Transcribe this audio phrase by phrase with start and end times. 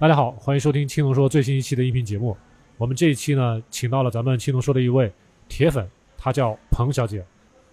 [0.00, 2.34] 大家好，欢迎收听青龙说最新一期的音频节目。
[2.78, 5.12] 我们这一期呢，请到了咱们青龙说的一位
[5.46, 5.86] 铁粉，
[6.16, 7.22] 她叫彭小姐。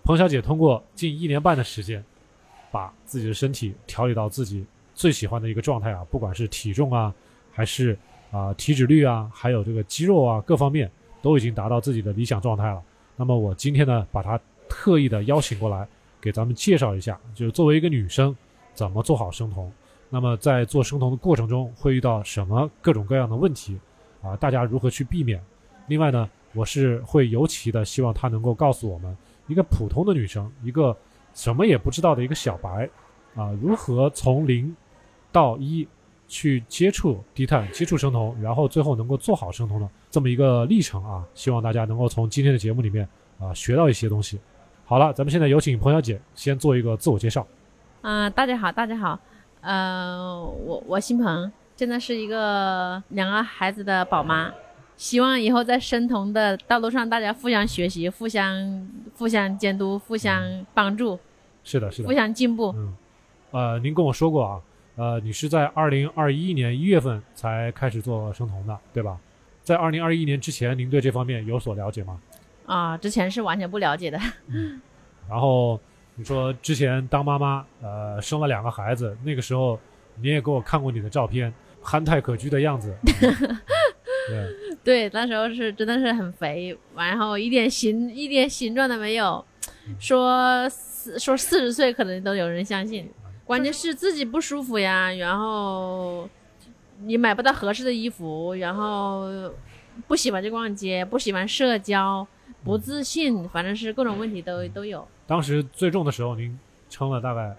[0.04, 2.04] 彭小姐通过近一年半的时间，
[2.70, 7.16] 把自己的身体调理到自己最喜欢的一个状态啊，不管是体重啊，
[7.50, 7.98] 还是
[8.30, 10.92] 啊、体脂率啊，还有这个肌肉啊，各方面
[11.22, 12.84] 都已经达到自己的理想状态了。
[13.16, 14.38] 那么我今天呢，把她
[14.68, 15.88] 特意的邀请过来，
[16.20, 18.36] 给咱们介绍一下，就是作为一个女生，
[18.74, 19.72] 怎么做好生酮。
[20.10, 23.78] 那么在做生酮的过程中，会遇到什么各种各样的问题
[24.22, 24.36] 啊？
[24.38, 25.42] 大家如何去避免？
[25.88, 29.16] 另外呢，我是会尤其的希望她能够告诉我们，
[29.48, 30.96] 一个普通的女生，一个
[31.34, 32.90] 什么也不知道的一个小白
[33.36, 34.76] 啊，如何从零
[35.32, 35.88] 到一
[36.28, 41.26] 去接触低碳、接触生酮，然后最后能够做好生酮的这么一个历程啊！
[41.34, 43.08] 希望大家能够从今天的节目里面
[43.40, 44.40] 啊学到一些东西。
[44.86, 47.46] 好了，咱们现在有请彭小姐先做一个自我介绍。
[48.02, 49.20] 嗯、大家好，大家好，
[49.68, 54.50] 呃，我我姓彭，现在是一个两个孩子的宝妈，
[54.96, 61.20] 希望以后在生酮的道路上，大家互相学习，互相互相监督，互相帮助，
[61.66, 62.74] 是的，是的互，相进步。
[62.78, 62.96] 嗯，
[63.52, 64.62] 呃，您跟我说过啊，
[64.96, 69.18] 呃，你是在二零二一年一月份才开始做生酮的，对吧？
[69.64, 72.18] 在二零二一年之前，您对这方面有所了解吗？
[72.68, 74.18] 啊、之前是完全不了解的，
[75.28, 75.78] 然后
[76.20, 79.80] 你说之前当妈妈，呃，生了两个孩子，那个时候
[80.20, 82.92] 你也给我看过你的照片，憨态可掬的样子。
[84.30, 84.50] 嗯
[84.84, 89.46] 对， 对，那时候是真的是很肥，然后一点形一点形状都没有，
[90.00, 93.08] 说四说四十岁可能都有人相信，
[93.46, 96.28] 关键是自己不舒服呀，然后
[97.04, 99.30] 你买不到合适的衣服，然后
[100.08, 102.28] 不喜欢去逛街，不喜欢社交，
[102.64, 105.08] 不自信，反正是各种问题都都有。
[105.28, 106.58] 当时最重的时候，您
[106.90, 107.56] 称了大概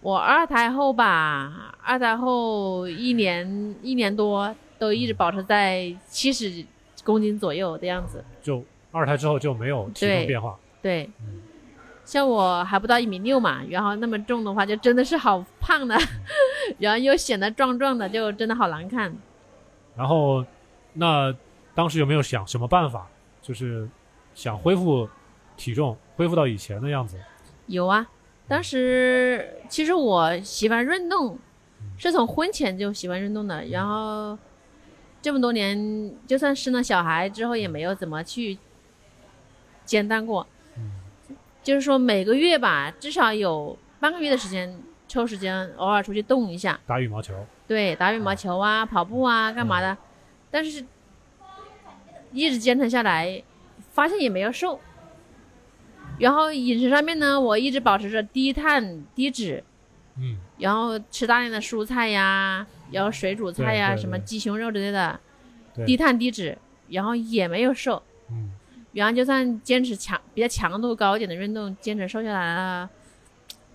[0.00, 6.66] 我二胎后吧，二胎后一年一年多都一直保持在七十
[7.02, 8.22] 公斤左右的样子。
[8.42, 8.62] 就
[8.92, 10.58] 二胎之后就没有体重变化。
[10.82, 11.40] 对嗯，
[12.04, 15.96] 像我还不到一米六嘛，然后那么重的话，就真的是好胖的，
[16.78, 19.14] 然后又显得壮壮的，就真的好难看。
[19.96, 20.44] 然后，
[20.92, 21.34] 那
[21.74, 23.06] 当时有没有想什么办法，
[23.40, 23.88] 就是
[24.34, 25.08] 想恢复
[25.56, 27.18] 体重，恢复到以前的样子？
[27.66, 28.06] 有啊，
[28.46, 31.38] 当时其实我喜欢运动，
[31.96, 34.38] 是从婚前就喜欢运动的，然后
[35.22, 38.58] 这么多年，就算生了小孩之后，也没有怎么去
[39.84, 40.46] 间断过。
[41.62, 44.78] 就是说每个月吧，至少有半个月的时间，
[45.08, 46.78] 抽时间偶尔出去动一下。
[46.86, 47.32] 打羽毛球，
[47.66, 49.96] 对，打羽毛球啊、跑步啊、干嘛的，
[50.50, 50.84] 但是
[52.32, 53.42] 一直坚持下来，
[53.92, 54.78] 发现也没有瘦。
[56.18, 59.62] 然后饮食上面呢，我一直保持着低碳低脂，
[60.18, 65.18] 嗯，然后吃大量的蔬菜呀，然后水煮菜呀，对对什么鸡胸肉之类的，
[65.74, 66.56] 对低碳低脂，
[66.88, 68.02] 然后也没有瘦。
[68.30, 68.52] 嗯，
[68.92, 72.88] 然后就算坚持强比较强度高一点的运动，坚持瘦下来了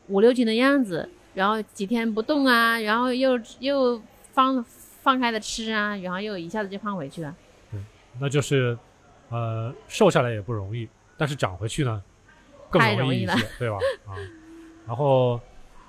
[0.07, 4.01] 五六斤的样子，然后几天不动啊，然后又又
[4.31, 4.63] 放
[5.01, 7.35] 放开的吃啊，然后又一下子就胖回去了。
[8.19, 8.77] 那就是，
[9.29, 12.01] 呃，瘦下来也不容易，但是长回去呢，
[12.69, 13.77] 更太容易一些，对吧？
[14.05, 14.15] 啊，
[14.87, 15.39] 然后，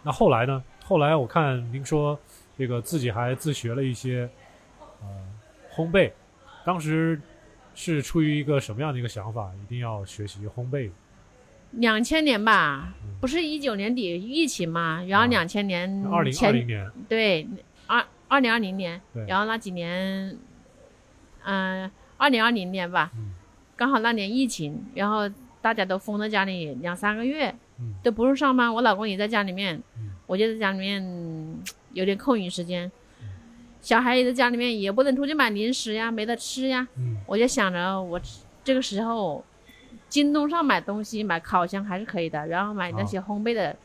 [0.02, 0.62] 那后来呢？
[0.84, 2.18] 后来我看您说
[2.58, 4.28] 这个自己还自学了一些，
[5.00, 5.06] 呃，
[5.72, 6.10] 烘焙，
[6.64, 7.20] 当时
[7.74, 10.90] 是出于一个什么样的一个想法，一定要学习烘焙？
[11.72, 17.46] 两千年吧嗯，不是一九年底疫情嘛，然后啊两千年二零二零年，对
[17.86, 20.36] 二二零二零年，然后那几年，
[21.44, 23.34] 嗯、二零二零年吧，嗯。
[23.76, 25.30] 刚好那年疫情，然后
[25.62, 27.94] 大家都封在家里两三个月，嗯。
[28.02, 30.10] 都不用上班，我老公也在家里面，嗯。
[30.26, 31.58] 我就在家里面嗯
[31.92, 32.90] 有点空余时间，
[33.80, 37.16] 小孩也在家里面，也不能出去买零食呀，没得吃呀，嗯。
[37.26, 38.20] 我就想着我
[38.62, 39.44] 这个时候，
[40.08, 43.76] 京东上买东西买烤箱还是可以的，然后买那些烘焙的，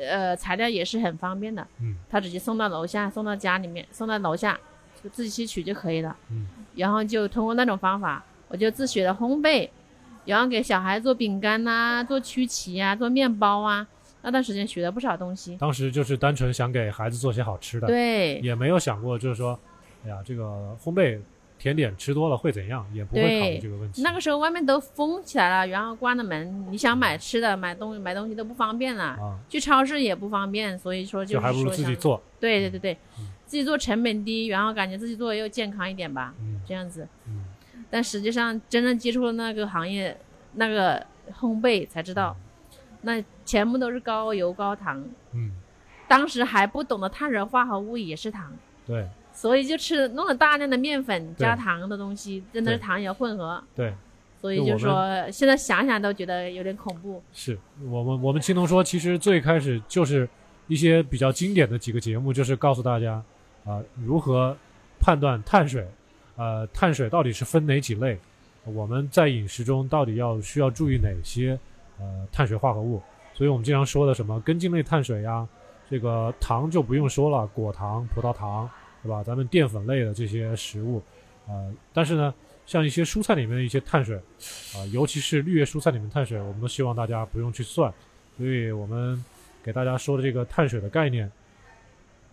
[0.00, 1.96] 呃材料也是很方便的，嗯。
[2.08, 4.58] 他直接送到楼下，送到家里面，送到楼下，
[5.02, 6.16] 就自己去取就可以了。
[6.30, 6.46] 嗯。
[6.76, 9.68] 然后就通过那种方法，我就自学了烘焙，
[10.28, 13.86] 然后给小孩做饼干呐、做曲奇呀、做面包啊。
[14.20, 15.56] 那段时间学了不少东西。
[15.56, 19.58] 当时就是单纯想给孩子做些好吃的，对也没有想过就是说，
[20.04, 21.18] 哎呀，这个烘焙
[21.56, 24.02] 甜点吃多了会怎样，也不会考虑这个问题。
[24.02, 31.70] 那个时候外面都封起来了，然后关了门，你想买吃的、买东买东西都不方便了，啊，去超市也不方便，所以说就是还不如。
[31.70, 32.20] 自己做。
[32.40, 37.08] 对对对对，嗯自己做成本低，然后感觉自己做又健康一点吧，嗯这样子。
[37.26, 37.44] 嗯
[37.90, 40.16] 但实际上真正接触了那个行业，
[40.54, 41.04] 那个
[41.40, 42.36] 烘焙才知道，
[43.02, 45.04] 那全部都是高油高糖。
[45.32, 45.52] 嗯。
[46.06, 48.52] 当时还不懂得碳水化合物也是糖，
[48.86, 49.06] 对。
[49.30, 53.94] 所以就吃弄了大量的面粉加糖的东西，真的是糖油混合，对，
[54.40, 57.22] 所以就说现在想想都觉得有点恐怖。
[57.32, 57.56] 是
[57.88, 60.28] 我们我们青铜说，其实最开始就是
[60.66, 63.22] 一些比较经典的几个节目，就是告诉大家
[63.64, 64.56] 啊、如何
[64.98, 65.86] 判断碳水，
[66.38, 68.16] 呃，碳水到底是分哪几类，
[68.64, 71.58] 我们在饮食中到底要需要注意哪些
[71.98, 73.02] 呃碳水化合物。
[73.34, 75.46] 所以我们经常说的什么根茎类碳水呀，
[75.90, 78.70] 这个糖就不用说了，果糖、葡萄糖，
[79.02, 79.22] 对吧？
[79.22, 81.02] 咱们淀粉类的这些食物，
[81.46, 82.34] 呃，但是呢，
[82.66, 87.92] 像一些蔬菜里面的一些碳水，啊、尤其是绿叶蔬菜里面碳水，我们都希望大家不用去算。
[88.36, 89.24] 所以我们
[89.62, 91.30] 给大家说的这个碳水的概念，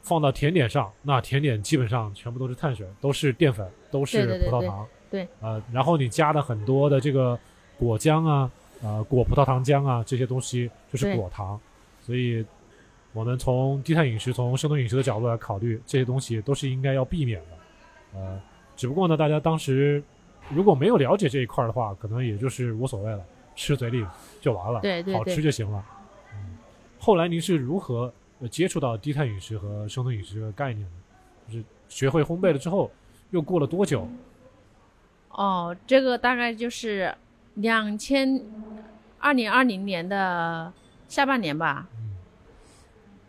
[0.06, 4.86] 放到甜点上，那甜点基本上全部都是碳水，都是淀粉，都是葡萄糖。
[5.10, 7.38] 对呃，然后你加的很多的这个
[7.80, 8.52] 果浆啊，
[8.84, 11.60] 呃，果葡萄糖浆啊，这些东西就是果糖。
[12.02, 12.46] 所以，
[13.14, 18.20] 我们从低碳饮食、从生酮饮食的角度来考虑，这些东西都是应该要避免的。
[18.20, 18.40] 呃，
[18.76, 20.04] 只不过呢，大家当时
[20.50, 23.26] 如果没有了解这一块儿的话，可能也就是无所谓了，
[23.56, 24.06] 吃嘴里
[24.40, 25.84] 就完了，好对对对吃就行了。
[26.34, 26.58] 嗯，
[27.00, 31.54] 后来您是如何呃接触到低碳饮食和生酮饮食这个概念的？
[31.54, 32.92] 就是学会烘焙了之后，
[33.32, 34.08] 又过了多久？
[35.30, 37.14] 哦，这个大概就是
[37.56, 38.42] 两千
[39.20, 40.72] 二零二零年的
[41.08, 41.88] 下半年吧。
[41.98, 42.06] 嗯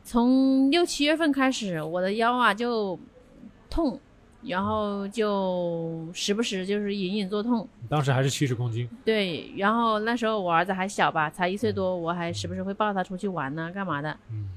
[0.08, 2.96] 从六七月份开始，我的腰啊就
[3.68, 3.98] 痛，
[4.42, 7.68] 然后就时不时就是隐隐作痛。
[7.88, 14.16] 当时还是七十公斤，对，然后那时候我儿子还小吧，才一岁多，我还时不时会抱他出去玩呢，干嘛的。
[14.30, 14.48] 嗯，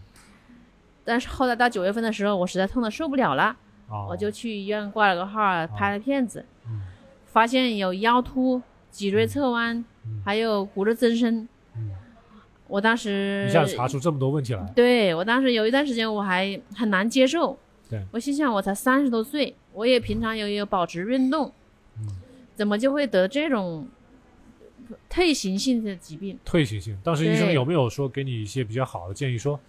[1.10, 3.58] 但是后来到九月份的时候，我实在痛的受不了了，
[3.88, 6.82] 哦，我就去医院挂了个号，拍了片子，嗯。
[7.26, 8.62] 发现有腰突、
[8.92, 10.22] 脊椎侧弯，嗯。
[10.24, 11.48] 还有骨质增生。
[11.76, 11.90] 嗯，
[12.68, 17.58] 我当时一下子查出这么多问题来，对我当时有一段时间我还很难接受，
[18.12, 21.52] 我心想我才三十多岁，我也平常也有保持运动，
[21.98, 22.08] 嗯，
[22.56, 23.88] 怎么就会得这种
[25.08, 26.38] 退行性的疾病？
[26.44, 26.98] 退行性。
[27.04, 29.60] 当时医生有没有说给你一些比较好的建议，说，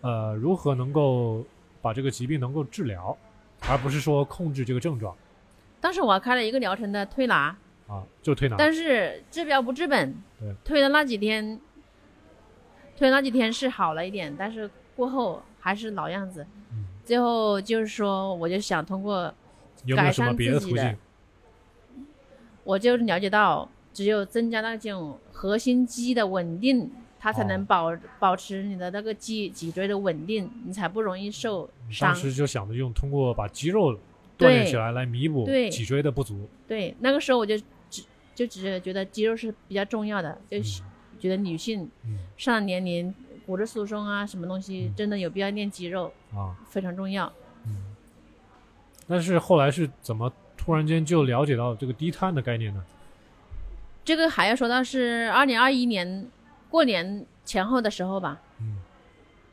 [0.00, 1.44] 呃，如何能够
[1.82, 3.16] 把这个疾病能够治疗，
[3.68, 5.14] 而不是说控制这个症状
[5.80, 7.56] 当时我还开了一个疗程的推拿，
[7.86, 8.02] 啊？
[8.22, 11.60] 就推拿，但是治标不治本对，推的那几天，
[12.96, 16.46] 推那几天是好了一点，但是过后还是老样子。
[16.72, 19.34] 嗯最后就是说，我就想通过改
[19.84, 20.96] 有没有什么善别的途径自己的？
[22.62, 26.88] 我就了解到，只有增加那种核心肌的稳定，
[27.20, 32.16] 它才哦能保、保持你的那个脊脊椎的稳定，你才不容易受伤当。
[32.16, 33.94] 时就想着用通过把肌肉
[34.38, 36.48] 锻炼起来来弥补对脊椎的不足。
[36.66, 37.58] 对，那个时候我就
[37.90, 38.02] 只
[38.34, 40.82] 就只是觉得肌肉是比较重要的，就是
[41.18, 43.14] 觉得女性嗯上了年龄
[43.44, 47.30] 骨质疏松啊，什么东西嗯真的有必要练肌肉，啊，非常重要。
[47.66, 47.94] 嗯。
[49.06, 52.82] 但是后来是怎么突然间就了解到这个低碳的概念呢？
[54.02, 56.26] 这个还要说到是二零二一年
[56.70, 58.76] 过年前后的时候吧，嗯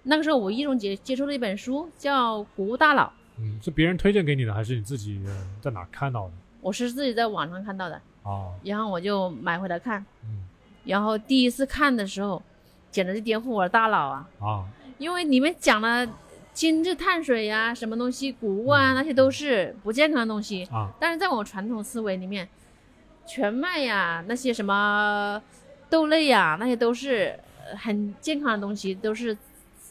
[0.03, 3.07] 那个时候无意中接接触了一本书，叫《谷物大佬》，
[3.39, 6.33] 嗯，是别人推荐给你的，还是你自己呃在哪看到的？
[6.61, 10.47] 我是自己在网上看到的，啊，然后我就买回来看，嗯
[10.85, 12.41] 然后第一次看的时候，
[12.89, 14.29] 简直就颠覆我的大脑啊！
[14.39, 14.65] 啊，
[14.97, 16.07] 因为里面讲了
[16.53, 20.63] 精致碳水呀、什么东西谷物啊，嗯那些都是不健康的东西。
[20.71, 22.47] 啊，但是在我传统思维里面，
[23.27, 25.41] 全麦呀、那些什么
[25.89, 29.35] 豆类呀、那些都是呃很健康的东西，都是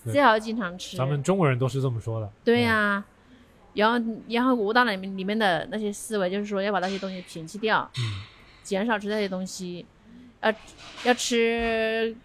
[0.04, 0.96] 最好经常吃。
[0.96, 2.30] 咱们中国人都是这么说的。
[2.44, 3.04] 对呀、
[3.74, 8.22] 然后然后我大脑里面里面的那些思维就是说要把那些东西摒弃掉，嗯
[8.62, 9.86] 减少吃那些东西，
[10.42, 10.52] 要
[11.04, 12.16] 要吃，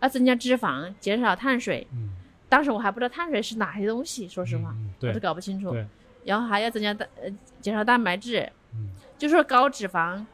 [0.00, 1.86] 要增加脂肪，减少碳水。
[1.92, 2.10] 嗯，
[2.48, 5.86] 当时我还不知道碳水是哪些东西，说实话，嗯，我都，搞不清楚对。
[6.24, 7.30] 然后还要增加蛋呃
[7.60, 10.24] 减少蛋白质，嗯就是高脂肪、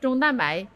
[0.00, 0.68] 中蛋白、嗯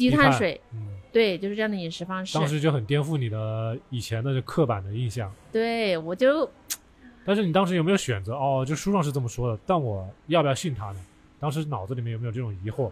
[0.00, 2.48] 低低碳碳水，嗯，对，就是这样的饮食方式当。
[2.48, 5.32] 时就很颠覆你的以前的刻板的印象。
[5.52, 6.50] 对我就
[7.24, 8.34] 但是你当时有没有选择？
[8.34, 11.00] 哦，就书上是这么说的，但我要不要信他呢？
[11.38, 12.90] 当时脑子里面有没有这种疑惑？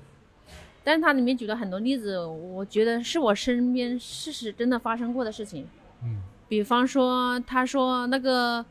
[0.85, 5.67] 但是它里面举了很多例子，我觉得是我身边事实真的发生过的事情。
[6.03, 8.65] 嗯比方说，他说那个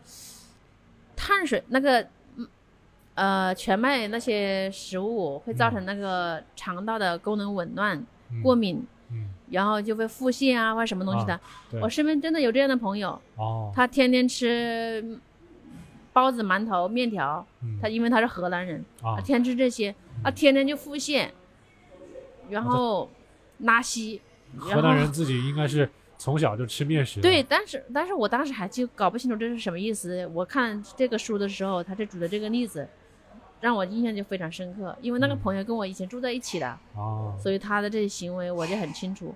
[1.16, 2.02] 碳水那个
[2.38, 2.48] 嗯
[3.14, 8.08] 呃全麦那些食物会造成那个肠道的功能紊乱、嗯
[8.44, 11.40] 过敏，嗯，然后就会腹泻啊或者什么东西的。
[11.70, 11.82] 对。
[11.82, 15.20] 我身边真的有这样的朋友，哦，他天天吃
[16.14, 17.78] 包子、馒头、面条，嗯。
[17.82, 19.16] 他因为他是河南人，啊。
[19.16, 19.94] 他天天吃这些，
[20.24, 21.28] 他天天就腹泻，
[22.50, 23.10] 然后
[23.60, 24.22] 拉稀，
[24.58, 27.22] 河南人自己应该是从小就吃面食。
[27.22, 30.26] 对，但是但是我当时还就搞不清楚这是什么意思。
[30.34, 32.88] 我看这个书的时候，他就举的这个例子，
[33.62, 34.96] 让我印象就非常深刻。
[35.02, 39.34] 因为那个嗯朋友跟我以前住在一起的，啊，所以他的这些行为我就很清楚。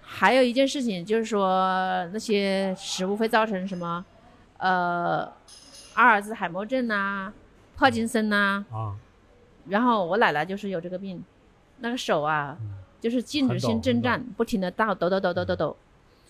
[0.00, 4.04] 还有一件事情就是说，那些食物会造成什么，
[4.58, 5.30] 呃，
[5.94, 7.32] 阿尔兹海默症呐、
[7.76, 8.94] 帕金森呐、啊，
[9.66, 11.24] 然后我奶奶就是有这个病，
[11.80, 15.76] 那个手啊，嗯就是禁止性震颤，不停的抖抖抖抖抖抖抖。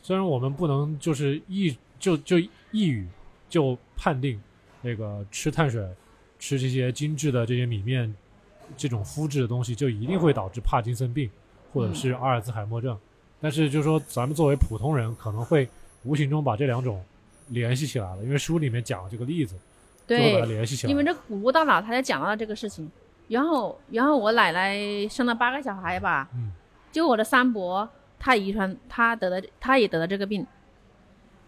[0.03, 2.39] 虽然我们不能就是一就就
[2.73, 3.07] 一语
[3.49, 4.41] 就判定
[4.83, 5.87] 那个吃碳水、
[6.45, 8.15] 吃这些精致的这些米面
[8.77, 11.31] 这种麸质的东西就一定会导致帕金森病
[11.73, 12.99] 或者是阿尔兹海默症，
[13.41, 15.67] 但是就是说咱们作为普通人可能会
[16.03, 17.03] 无形中把这两种
[17.49, 19.55] 联系起来了，因为书里面讲了这个例子，
[20.07, 20.91] 就把它对，联系起来。
[20.91, 22.91] 因为这个古古大佬他就讲到了这个事情，
[23.29, 26.53] 然后然后我奶奶生了八个小孩吧，嗯
[26.93, 30.43] 就我的三伯，他遗传他得了，他也得了这个病，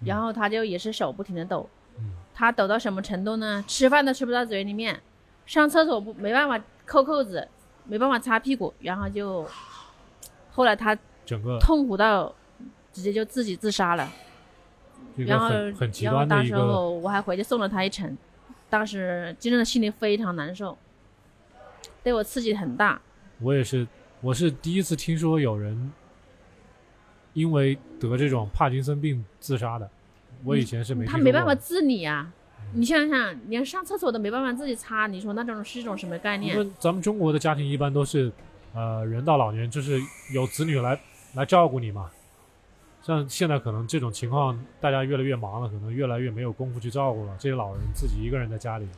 [0.01, 0.07] 嗯。
[0.07, 1.86] 然后他就也是手不停的抖，嗯
[2.39, 3.65] 他抖到什么程度呢？
[3.67, 5.01] 吃饭都吃不到嘴里面，
[5.47, 7.49] 上厕所不没办法扣扣子，
[7.87, 9.49] 没办法擦屁股，然后就
[10.53, 12.35] 后来他整个痛苦到
[12.93, 14.13] 直接就自己自杀了。
[15.17, 15.49] 然后
[16.03, 18.15] 然后当时我还回去送了他一程，
[18.69, 20.77] 当时真的心里非常难受，
[22.03, 23.01] 对我刺激很大。
[23.41, 23.89] 我也是，
[24.21, 25.91] 我是第一次听说有人
[27.33, 29.89] 因为得这种帕金森病自杀的。
[30.45, 32.33] 我以前是没他没办法自理啊！
[32.75, 36.59] 你想想，连上厕所都没办法自己擦，你说那种是一种什么概因念？
[36.59, 38.31] 为咱们中国的家庭一般都是，
[38.75, 40.01] 呃，人到老年就是
[40.35, 41.01] 有子女来
[41.35, 42.11] 来照顾你嘛。
[43.03, 47.37] 像现在可能这种情况，大家越来越忙了，可能越来越没有功夫去照顾了。
[47.39, 48.89] 这些老人自己一个人在家里，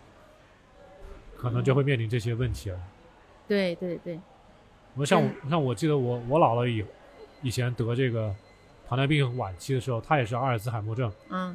[1.36, 2.78] 可能就会面临这些问题了。
[3.46, 4.18] 对对对，
[4.94, 6.82] 我像嗯我像我记得我我姥姥以
[7.42, 8.34] 以前得这个
[8.88, 11.12] 糖尿病晚期的时候，她也是阿尔兹海默症。
[11.28, 11.54] 嗯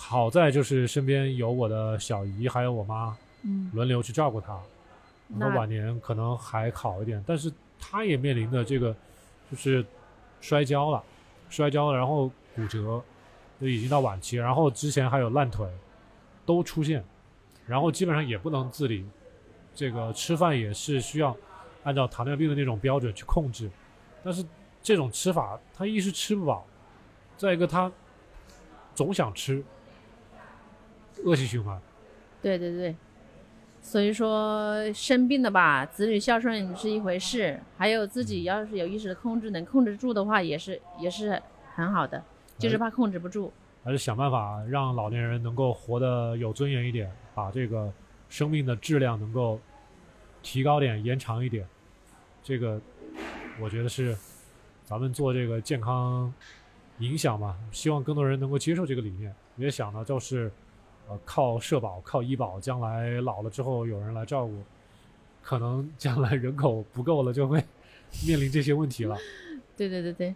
[0.00, 4.56] 好在就是身边有我的小姨还有我妈嗯，轮流去照顾她，
[5.26, 8.94] 那那晚年可能还好一点，但是她也面临的这个
[9.50, 9.84] 就是
[10.40, 11.02] 摔跤了，
[11.50, 13.02] 摔跤了，然后骨折，
[13.60, 15.66] 就已经到晚期，然后之前还有烂腿，
[16.46, 17.02] 都出现，
[17.66, 19.04] 然后基本上也不能自理，
[19.74, 21.36] 这个吃饭也是需要
[21.82, 23.68] 按照糖尿病的那种标准去控制，
[24.22, 24.44] 但是
[24.82, 26.66] 这种吃法，他一是吃不饱，
[27.36, 27.90] 再一个他
[28.94, 29.62] 总想吃，
[31.24, 31.80] 恶性循环。
[32.40, 32.96] 对对对。
[33.80, 41.40] 所以说生病的吧，子女孝顺是一回事，还有自己要是有意识的控制，能控制住的话，也是也是
[41.74, 42.22] 很好的，
[42.58, 43.52] 就是怕控制不住。
[43.84, 47.90] 还是想办法让老年人能够活得有尊严一点，把这个
[48.28, 49.60] 生命的质量能够
[50.42, 51.66] 提高点、延长一点。
[52.42, 52.80] 这个
[53.60, 54.14] 我觉得是
[54.88, 56.32] 咱们做这个健康
[57.00, 59.30] 影响嘛，希望更多人能够接受这个理念。
[59.56, 60.50] 也想呢，就是
[61.06, 64.62] 呃靠社保、靠医保，将来老了之后有人来照顾，
[65.42, 67.62] 可能将来人口不够了，就会
[68.26, 69.14] 面临这些问题了。
[69.76, 70.34] 对对对对。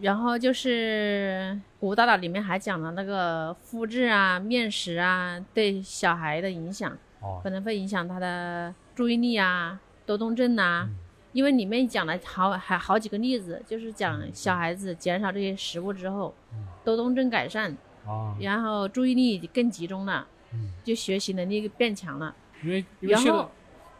[0.00, 10.88] 然后就是《古大大》里面还讲了那个肤质啊、面食啊对小孩的影响，哦，可能会影响他的注意力啊、多动症啊。
[10.88, 10.96] 嗯
[11.38, 17.70] 因为里面讲了好还好几个例子，就是讲小孩子减少这些食物之后，嗯多动症改善，
[18.04, 20.72] 啊，然后注意力更集中了，嗯。
[20.82, 22.34] 就学习能力变强了。
[22.64, 23.46] 因为因为现在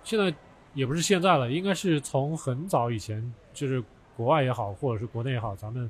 [0.02, 0.34] 现在
[0.74, 3.80] 也不是现在了，应该是从很早以前，就是
[4.16, 5.88] 国外也好，或者是国内也好，咱们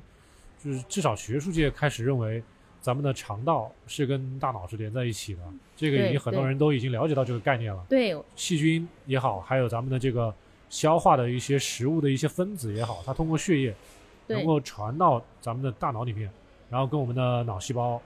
[0.63, 2.43] 就是至少学术界开始认为
[2.79, 5.41] 咱们的肠道是跟大脑是连在一起的，
[5.75, 7.83] 这个已经很多人都已经了解到这个概念了。
[7.89, 10.31] 对细菌也好，还有咱们的这个
[10.69, 13.75] 消化的一些食物的一些分子也好，它通过血液
[14.27, 16.29] 能够传到咱们的大脑里面，
[16.69, 18.01] 然后跟我们的脑细胞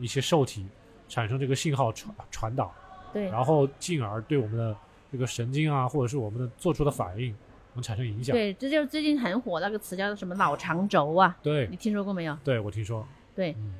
[0.00, 0.66] 一些受体
[1.08, 2.72] 产生这个信号传传导。
[3.12, 3.28] 对。
[3.30, 4.76] 然后进而对我们的
[5.10, 7.34] 这个神经啊，或者是我们的做出的反应
[7.74, 8.32] 能产生影响。
[8.32, 11.66] 对，这就是最近很火那个词叫做什么脑肠轴啊，对。
[11.68, 12.36] 你听说过没有？
[12.44, 13.74] 对我听说，对，嗯。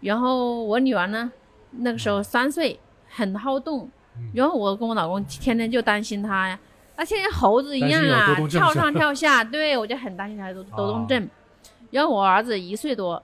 [0.00, 1.32] 然后我女儿呢，
[1.70, 2.78] 那个时候三岁，
[3.08, 4.30] 很好动，嗯。
[4.34, 6.58] 然后我跟我老公天天就担心她呀，
[6.96, 11.28] 那现在猴子一样啊跳上跳下， 对我就很担心他有多多动症。
[11.90, 13.22] 然后我儿子一岁多，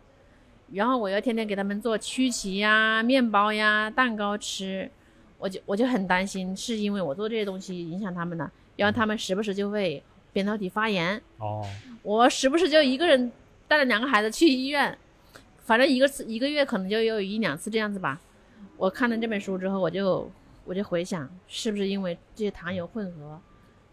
[0.72, 4.90] 然后我要天天给他们做曲奇呀、面包呀、蛋糕吃，
[5.38, 11.66] 我就我就很担心，是因为我做这些东西影响他们了，然后他们时不时就会扁桃体发炎，哦，
[12.02, 13.32] 我时不时就一个人
[13.66, 14.96] 带着两个孩子去医院，
[15.58, 18.20] 反正一个次一个月可能就有一两次这样子吧。
[18.76, 20.30] 我看了这本书之后，我就
[20.64, 23.40] 我就回想，是不是因为这些糖油混合，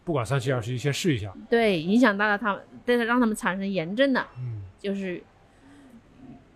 [0.07, 1.33] 不管三七二十一，先试一下。
[1.49, 5.21] 对，影响到了他们，对他让他们产生炎症了，嗯就是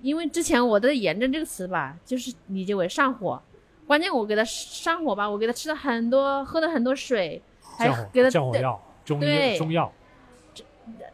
[0.01, 3.41] 因为之前我对炎症这个词吧，就是理解为上火，
[3.85, 7.41] 关键我给他上火吧，我给他吃了很多，喝了很多水，
[7.77, 9.91] 还给他火降火药、中医对中药，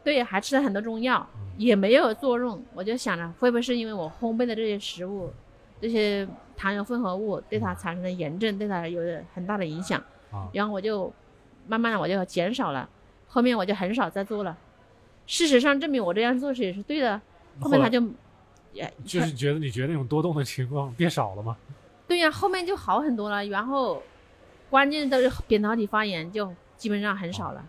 [0.04, 2.64] 对，还吃了很多中药，嗯也没有作用。
[2.76, 5.34] 我就想着，会不会是因为我烘焙的这些食物，
[5.82, 9.02] 这些糖油混合物对它产生了炎症，对它有
[9.34, 10.00] 很大的影响。
[10.30, 11.12] 啊然后我就
[11.68, 12.90] 慢慢的我就减少了，
[13.28, 14.58] 后面我就很少再做了。
[15.26, 17.20] 事实上证明我这样做是也是对的，
[17.60, 18.02] 后面他就，
[18.74, 21.58] 也就是觉得你觉得那种多动的情况变少了吗？
[22.08, 23.46] 对呀、后面就好很多了。
[23.48, 24.02] 然后
[24.70, 27.66] 关键都是扁桃体发炎就基本上很少了。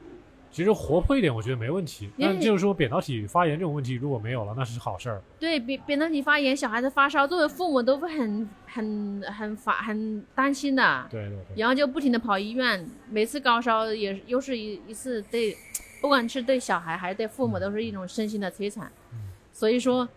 [0.50, 2.10] 其实活泼一点，我觉得没问题。
[2.18, 5.22] 但就是说扁桃体发炎这种问题如果没有了，那是好事儿。
[5.38, 15.56] 对扁扁桃体发炎，小孩子发烧，作为父母都会很很很烦很担心的，对对对，然后就不停的跑医院，每次高烧也又是一一次对，
[16.00, 18.90] 不管是对小孩还是对父母，都是一种身心的摧残。
[19.12, 19.18] 嗯
[19.52, 20.08] 所以说，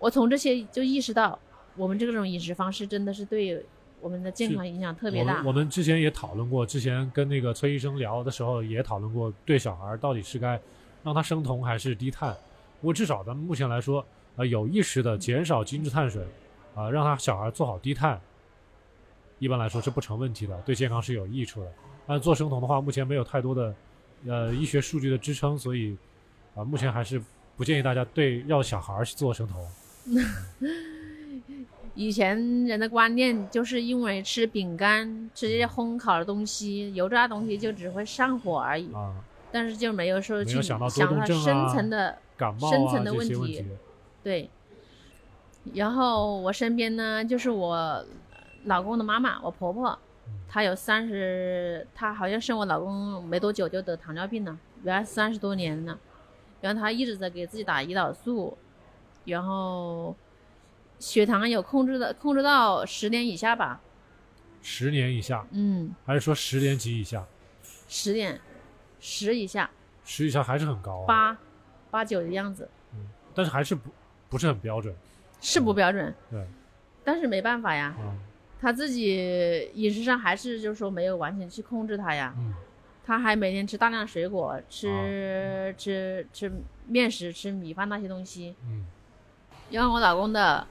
[0.00, 1.38] 我从这些就意识到，
[1.76, 3.64] 我们这种饮食方式真的是对
[4.00, 5.68] 我们的健康影响特别大我们。
[5.68, 10.60] 之前也讨论过，之前跟那个崔医生聊的时候也讨论过，对小孩到底是该
[11.02, 12.32] 让他生酮还是低碳。
[12.80, 14.04] 不过至少咱们目前来说，
[14.36, 16.24] 呃，有意识的减少精致碳水，
[16.74, 18.20] 啊、让他小孩做好低碳，
[19.38, 21.72] 一般来说是不成问题的，对健康是有益处的。
[22.06, 23.74] 但做生酮的话，目前没有太多的
[24.26, 25.96] 呃医学数据的支撑，所以
[26.54, 27.20] 啊、目前还是
[27.56, 29.68] 不建议大家对让小孩去做生酮。
[31.98, 39.12] 以前人的观念就是因为吃饼干、吃这些烘烤的东西、油炸东西就只会上火而已，啊，
[39.50, 41.08] 但是就没有说去想到深
[41.68, 43.66] 层的感冒啊深层的问题问题，
[44.22, 44.48] 对。
[45.74, 48.06] 然后我身边呢，就是我
[48.66, 49.98] 老公的妈妈，我婆婆，
[50.48, 55.98] 她有三十，她好像生我老公没多久就得糖尿病了，原来三十多年了，
[56.60, 58.56] 然后她一直在给自己打胰岛素，
[59.24, 60.14] 然后
[60.98, 63.80] 血糖有控制的控制到十点以下吧，
[64.62, 67.24] 十年以下，嗯，还是说十年级以下？
[67.88, 68.40] 十点
[69.00, 69.70] 十以下，
[70.04, 71.38] 十以下还是很高、啊，八
[71.90, 73.90] 八九的样子，嗯但是还是不
[74.28, 74.94] 不是很标准。
[75.40, 76.44] 是不标准，对，
[77.04, 78.18] 但是没办法呀，嗯
[78.60, 82.54] 他自己饮食上还是就是说没有完全去控制他呀，嗯。
[83.06, 86.52] 他还每天吃大量水果，吃、哦吃吃
[86.86, 88.54] 面食、吃米饭那些东西。
[88.66, 88.84] 嗯。
[89.70, 90.66] 因为我老公的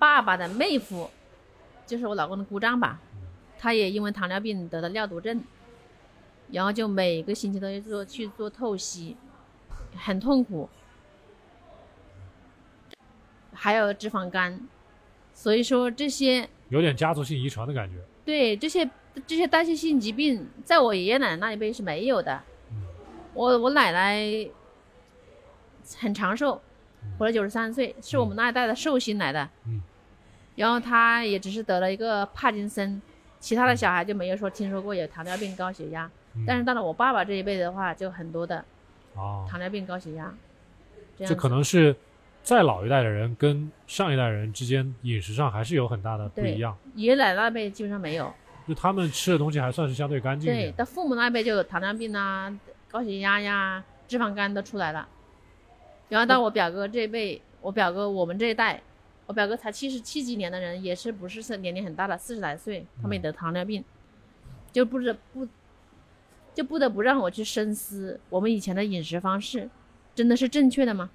[0.00, 1.10] 爸爸的妹夫，
[1.86, 2.98] 就是我老公的姑丈吧，
[3.58, 5.44] 他也因为糖尿病得了尿毒症，
[6.50, 9.14] 然后就每个星期都要做去做透析，
[9.94, 10.70] 很痛苦，
[13.52, 14.66] 还有脂肪肝，
[15.34, 17.96] 所以说这些有点家族性遗传的感觉。
[18.24, 18.88] 对这些
[19.26, 22.40] 这些代谢性疾病，在我爷爷奶奶那一辈是没有的。
[22.72, 22.86] 嗯
[23.34, 24.48] 我我奶奶
[25.98, 26.60] 很长寿，
[27.18, 29.48] 活了九十三岁，是我们那一代的寿星来的。
[29.66, 29.80] 嗯
[30.60, 33.00] 然后他也只是得了一个帕金森，
[33.38, 36.04] 其他的小孩就没有说听说过有糖尿病、高血压。
[36.34, 38.58] 嗯但是到了我爸爸这一辈的话，就很多的
[39.16, 40.32] 啊，糖尿病、高血压。
[41.18, 41.96] 这这可能是
[42.42, 48.30] 再老一代的人跟上一代人之间饮食上还是有很大的不一样，爷爷奶奶那辈基本上没有。
[48.68, 50.74] 就他们吃的东西还算是相对干净一对，点。
[50.74, 52.54] 到父母那辈就有糖尿病啊、
[52.90, 55.08] 高血压呀、脂肪肝都出来了。
[56.10, 58.80] 然后到我表哥这一辈，我表哥我们这一代，
[59.30, 63.84] 我表哥才七十七几年的人，也是不是是年龄很大了，四十来岁，他们也得糖尿病，
[64.72, 65.46] 就不得不
[66.52, 69.70] 就不得不让我去深思，我们以前的饮食方式
[70.16, 71.10] 真的是正确的吗？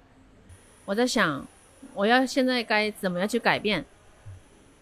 [0.86, 1.46] 我在想，
[1.92, 3.84] 我要现在该怎么样去改变？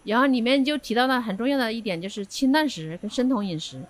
[0.04, 3.82] 然后里面就提到了很重要的一点，就是清淡食跟生酮饮食。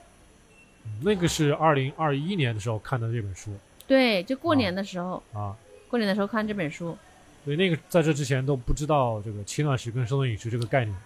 [1.03, 3.51] 那个是二零二一年的时候看的这本书
[3.87, 5.55] 对，就过哦年的时候，啊，
[5.91, 6.97] 过年的时候看这本书，
[7.45, 10.97] 对，那个在这之前都不知道这个轻断食跟生酮饮食这个概念。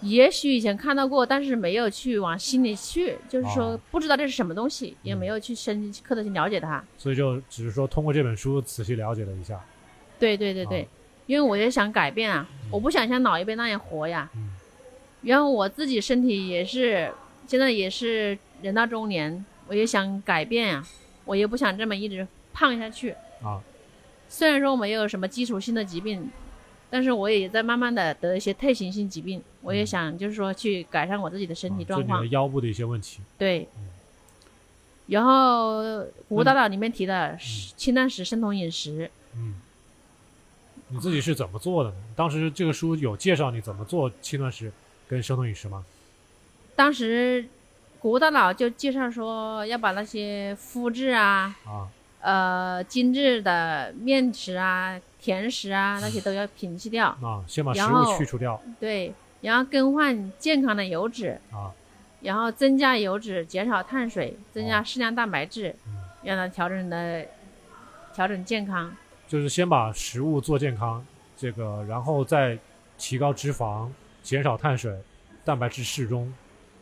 [0.00, 6.84] 也许以前看到过，但是没有去往心里去，就是说哦不知道这是什么东西，也没有去深刻的去了解它。
[6.96, 9.60] 所以就只是说通过这本书仔细了解了一下。
[10.20, 10.86] 对对对对，哦
[11.26, 14.30] 因为我也想改变啊，我不想像老一辈那样活呀。
[14.36, 14.54] 嗯
[15.20, 17.10] 然后我自己身体也是，
[17.48, 20.86] 现在也是人到中年，我也想改变呀，
[21.24, 23.10] 我也不想这么一直胖下去。
[23.42, 23.60] 啊，
[24.28, 26.30] 虽然说我没有什么基础性的疾病，
[26.90, 32.34] 但是我也在慢慢的得一些退行性疾病，我也想就是说去改善我自己的身体状况啊就你的。
[32.34, 33.20] 腰部的一些问题。
[33.36, 33.88] 对嗯。
[35.06, 39.54] 然后古物大佬里面提的是清淡食、生酮饮食，嗯，
[40.88, 41.96] 你自己是怎么做的呢？
[42.14, 44.70] 当时这个书有介绍你怎么做轻断食
[45.08, 45.82] 跟生酮饮食吗？
[46.76, 47.48] 当时
[47.98, 51.88] 谷物大佬就介绍说要把那些麸质啊、啊，
[52.20, 61.72] 呃精致的面食啊、甜食啊那些都要摒弃掉，啊，先把食物去除掉对，然后更换健康的油脂，啊，
[62.20, 67.24] 然后增加油脂，减少碳水，增加哦适量蛋白质，嗯让它调整的
[68.12, 68.92] 调整健康。
[69.28, 71.04] 就是先把食物做健康，
[71.36, 72.58] 这个然后再
[72.98, 73.88] 提高脂肪，
[74.22, 74.92] 减少碳水，
[75.44, 76.32] 蛋白质适中，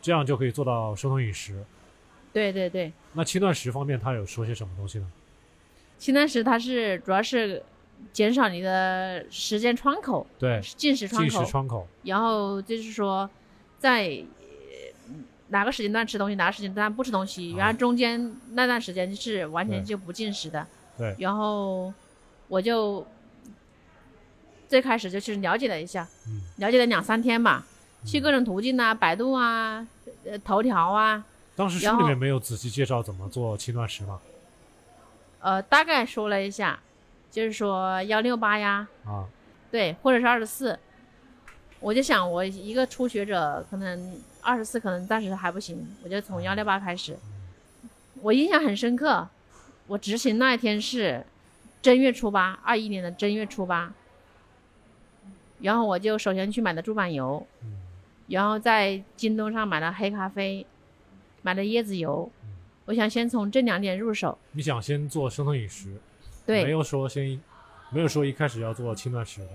[0.01, 1.63] 这样就可以做到生酮饮食。
[2.33, 5.11] 对对对，那轻断食方面，他有说些什么东西呢？
[5.97, 7.61] 轻断食它是主要是
[8.13, 13.29] 减少你的时间窗口，对，进食窗进食口，窗口然后就是说
[13.79, 14.03] 在
[14.39, 15.13] 呃
[15.49, 20.65] 哪个时间段吃东西，哪个时间段不吃东西，啊然后中间那段时间是完全就不进食的。
[20.97, 21.93] 对然后
[22.47, 23.05] 我就
[24.67, 27.65] 最开始就去了解了一下，嗯了解了两三天吧，
[28.05, 29.87] 去嗯各种途径啊，百度啊，
[30.25, 31.23] 呃，头条啊，
[31.55, 34.19] 当时书里面没有仔细介绍怎么做轻断食嘛？
[35.39, 36.79] 呃，大概说了一下，
[37.29, 39.25] 就是说幺六八呀，啊，
[39.71, 40.77] 对，或者是二十四。
[41.79, 47.15] 我就想，我一个初学者，可能二十四可能暂时还不行，我就从幺六八开始。
[48.21, 49.29] 我印象很深刻，
[49.85, 51.23] 我执行那一天是
[51.81, 53.93] 正月初八，二一年的正月初八。
[55.61, 57.73] 然后我就首先去买的猪板油，嗯
[58.27, 60.65] 然后在京东上买了黑咖啡，
[61.43, 62.29] 买了椰子油。
[62.87, 64.35] 我想先从这两点入手。
[64.53, 65.93] 你想先做生酮饮食，
[66.45, 67.39] 对，没有说先，
[67.91, 69.49] 没有说一开始要做轻断食的。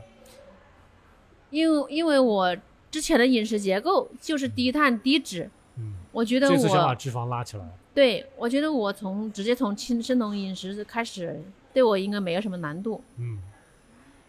[1.50, 2.56] 因为因为我
[2.90, 7.66] 之前的饮食结构就是低碳低脂，嗯，我觉得这次想把脂肪拉起来。
[7.94, 11.42] 对我觉得我从直接从轻生酮饮食开始，
[11.72, 13.02] 对我应该没有什么难度。
[13.16, 13.38] 嗯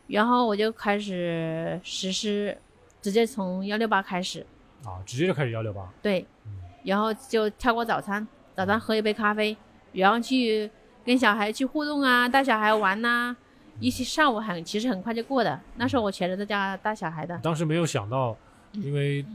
[0.08, 2.58] 然后我就开始实施，
[3.02, 4.46] 直接从幺六八开始，
[4.84, 5.92] 啊，直接就开始幺六八。
[6.02, 9.56] 对嗯，然后就跳过早餐，早上喝一杯咖啡，
[9.94, 10.70] 然后去
[11.06, 13.36] 跟小孩去互动啊，带小孩玩呐、
[13.80, 18.36] 一起上午很其实很快就过的，那时候我全职在家带小孩的，当时没有想到，
[18.74, 19.26] 嗯因为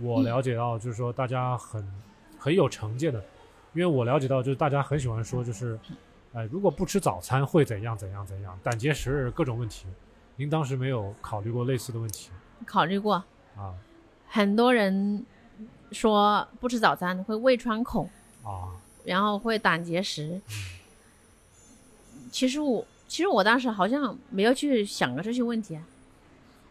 [0.00, 1.86] 我了解到，就是说大家很
[2.38, 3.22] 很有成见的，
[3.72, 5.78] 因为我了解到，就是大家很喜欢说，就是，
[6.32, 9.86] 哎，如果不吃早餐会怎样怎样怎样，胆结石各种问题。
[10.36, 12.30] 您当时没有考虑过类似的问题？
[12.66, 13.14] 考虑过，
[13.56, 13.72] 啊。
[14.26, 15.24] 很多人
[15.92, 18.08] 说不吃早餐会胃穿孔，
[18.42, 18.72] 啊？
[19.04, 20.40] 然后会胆结石。
[22.30, 25.82] 其实我其实我当时好像没有去想过这些问题啊，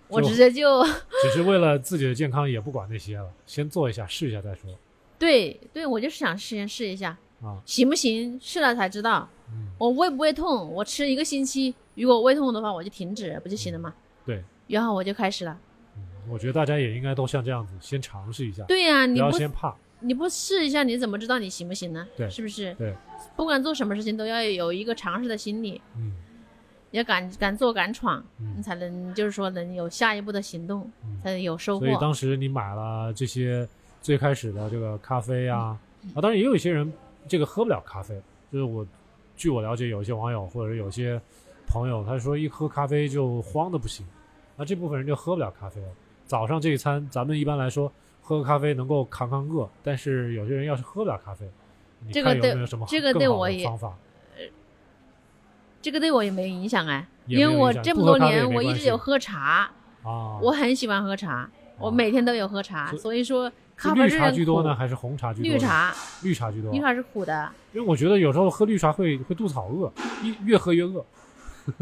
[0.10, 0.84] 我直接就
[1.24, 4.70] 只是为了自己的健康，也不管那些了，先做一下试一下再说
[5.18, 7.62] 对对，我就是想试先试一下，啊。
[7.66, 8.38] 行不行？
[8.42, 9.30] 试了才知道。
[9.50, 10.70] 嗯，我胃不胃痛？
[10.74, 13.94] 我吃一个星期，如果胃痛的话，我就停止，不就行了吗？
[14.26, 15.58] 对，然后我就开始了。
[16.26, 19.74] 嗯，我觉得大家也应该都像这样子，先尝试一下，对呀、不你不要先怕。
[20.00, 22.06] 你不试一下，你怎么知道你行不行呢？
[22.18, 22.74] 对是不是？
[22.76, 22.94] 对，
[23.36, 26.14] 不管做什么事情都要有一个尝试的心理，嗯
[26.92, 31.20] 要敢敢做敢闯，你嗯才能就是说能有下一步的行动，嗯。
[31.24, 31.98] 才能有收获所以。
[32.00, 33.68] 当时你买了这些
[34.02, 36.92] 最开始的这个咖啡啊，嗯啊，当然也有一些人
[37.28, 38.14] 这个喝不了咖啡，
[38.52, 38.86] 就是我
[39.36, 41.20] 据我了解，有一些网友或者有些
[41.66, 44.06] 朋友，他说一喝咖啡就慌的不行，
[44.56, 45.88] 那这部分人就喝不了咖啡了。
[46.26, 51.50] 早上这一餐，咱们一般来说喝个咖啡能够扛扛饿，但是有些人要是喝不了咖啡，
[52.06, 53.94] 你这个对看有没有什么这个对我也的方法？
[55.82, 59.70] 这个对我也没影响哎，因为我这么多年我一直有喝茶，
[60.04, 65.52] 啊，我很喜欢喝茶，我啊每天都有喝茶，所所以说绿茶咖啡是很苦居多呢，还是红茶居多？
[65.52, 66.72] 绿，茶，绿茶居多。
[66.72, 69.92] 绿茶是苦的，因为我觉得有时候喝绿茶会会肚子好饿，
[70.24, 71.06] 一越喝越饿。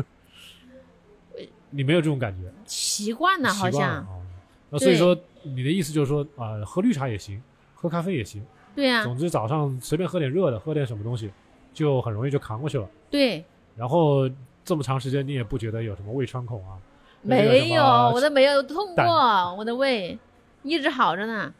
[1.70, 2.52] 你没有这种感觉？
[2.66, 4.21] 习惯了习惯了好像，啊。
[4.72, 7.40] 那所以说，你的意思就是说啊、喝绿茶也行，
[7.76, 11.30] 喝咖啡也行，对呀、总之早上随便喝点热的，喝点什么东西，
[11.74, 12.90] 就很容易就扛过去了。
[13.10, 13.44] 对，
[13.76, 14.28] 然后
[14.64, 16.80] 这么长时间，你也不觉得有什么胃穿孔啊？
[17.22, 19.04] 没有，我的都没有痛过，
[19.56, 20.18] 我的胃
[20.64, 21.54] 一直好着呢。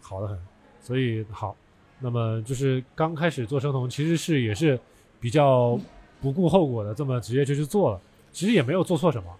[0.00, 0.38] 好的很。
[0.80, 1.54] 所以好，
[2.00, 4.80] 那么就是刚开始做生酮，其实是也是
[5.20, 5.78] 比较
[6.22, 8.00] 不顾后果的，这么直接就去做了。
[8.32, 9.30] 其实也没有做错什么，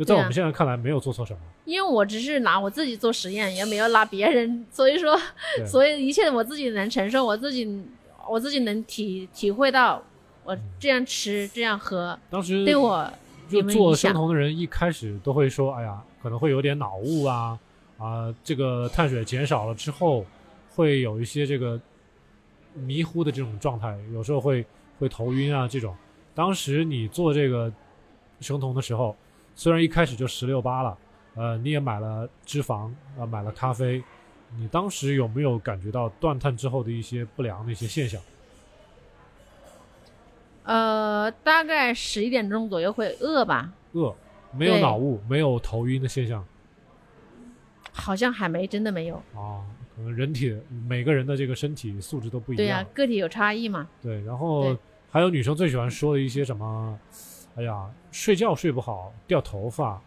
[0.00, 1.38] 就在我们现在看来没有做错什么。
[1.66, 5.14] 因为我只是拿我自己做实验，也没有拿别人，所以说，
[5.66, 7.84] 所以一切我自己能承受，我自己
[8.26, 10.02] 我自己能体体会到，
[10.42, 13.12] 我这样吃这样喝当时对我
[13.46, 17.58] 就做生酮的人一开始都会说，哎呀，可能会有点脑雾啊
[17.98, 20.24] 啊，这个碳水减少了之后，
[20.74, 21.78] 会有一些这个
[22.72, 24.64] 迷糊的这种状态，有时候会
[24.98, 25.94] 会头晕啊这种。
[26.34, 27.70] 当时你做这个
[28.40, 29.14] 生酮的时候，
[29.60, 30.96] 虽然一开始就十六八了，
[31.34, 34.02] 呃，你也买了脂肪啊、买了咖啡，
[34.56, 38.18] 你当时有没有感觉到断碳之后的一些不良的一些现象？
[40.64, 44.16] 呃，大概十一点钟左右会饿吧，饿，
[44.56, 46.42] 没有脑雾，没有头晕的现象
[47.92, 49.16] 好像还没，真的没有。
[49.34, 49.60] 啊。
[49.94, 52.86] 可能人体每个人的这个身体素质都不一样对呀、样。
[52.94, 53.86] 个体有差异嘛。
[54.00, 54.74] 对，然后
[55.10, 56.98] 还有女生最喜欢说的一些什么，
[57.56, 60.00] 哎呀，睡觉睡不好，掉头发，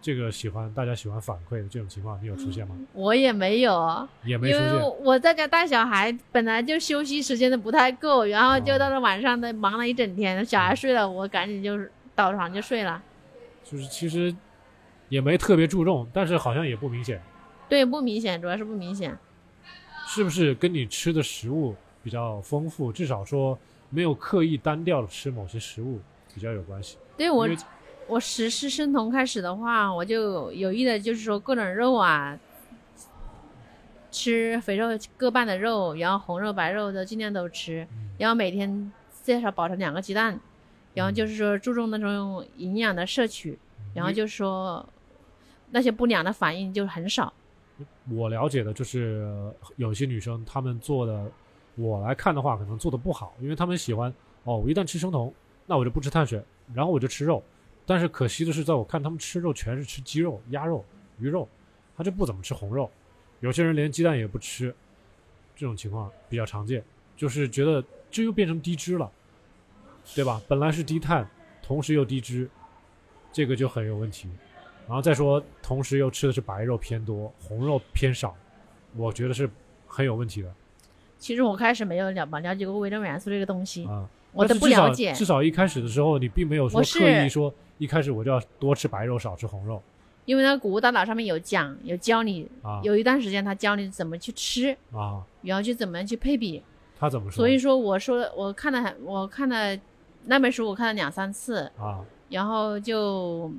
[0.00, 2.76] 这个喜欢大家喜欢反馈的这种情况，你有出现吗？
[2.92, 4.80] 我也没有，也没出现。
[5.02, 13.02] 我在家带小孩，本来就休息时间都不太够，然后就到了晚上的忙了一整天，小孩睡了，我赶紧就是倒床就睡了。
[13.64, 14.34] 就是其实
[15.08, 17.20] 也没特别注重，但是好像也不明显，
[17.68, 19.16] 对，不明显，主要是不明显。
[20.06, 25.98] 是不是跟你吃的食物比较丰富，至少说没有刻意单调的吃某些食物
[26.34, 26.96] 比较有关系？
[27.16, 27.48] 对我
[28.06, 32.38] 我实施生酮开始的话，我就有意的就是说各种肉啊，
[34.10, 38.92] 吃肥肉各半的肉，然后红肉白肉的尽量都吃，嗯然后每天
[39.22, 40.38] 最少保持两个鸡蛋，
[40.92, 43.58] 然后就是说注重那种营养的摄取，
[43.94, 44.84] 然后就是说
[45.70, 47.32] 那些不良的反应就很少。
[48.10, 51.24] 我了解的就是呃有些女生她们做的，
[51.74, 54.12] 我来看的话可能做的不好，因为她们喜欢
[54.44, 55.32] 哦，我一旦吃生酮，
[55.66, 57.42] 那我就不吃碳水，然后我就吃肉。
[57.86, 60.84] 但是可惜的是，在我看他们吃肉全是吃鸡肉、鸭肉、
[61.18, 61.48] 鱼肉，
[61.96, 62.90] 他就不怎么吃红肉。
[63.40, 64.74] 有些人连鸡蛋也不吃，
[65.54, 66.82] 这种情况比较常见，
[67.16, 69.10] 就是觉得这又变成低脂了，
[70.14, 70.40] 对吧？
[70.48, 71.28] 本来是低碳，
[71.62, 72.48] 同时又低脂，
[73.32, 74.30] 这个就很有问题。
[74.86, 78.34] 然后再说，同时又吃的是白肉偏多，红肉偏少，
[78.96, 79.48] 我觉得是
[79.86, 80.54] 很有问题的
[81.18, 84.08] 其实我开始没有了了解过微量元素这个东西，啊。
[84.34, 85.12] 我都但是至少不了解。
[85.12, 89.82] 至少一开始的时候，你并没有说刻意说一开始我就要多吃白肉，少吃红肉
[90.26, 95.22] 因为那个谷物大脑上面有讲，有教你，啊有一段时间他教你怎么去吃，啊。
[95.42, 96.62] 然后去怎么样去配比。
[96.98, 97.36] 他怎么说？
[97.36, 99.78] 所以说，我说我看了很，我看了
[100.24, 103.52] 那本书，我看了两三次，啊，然后就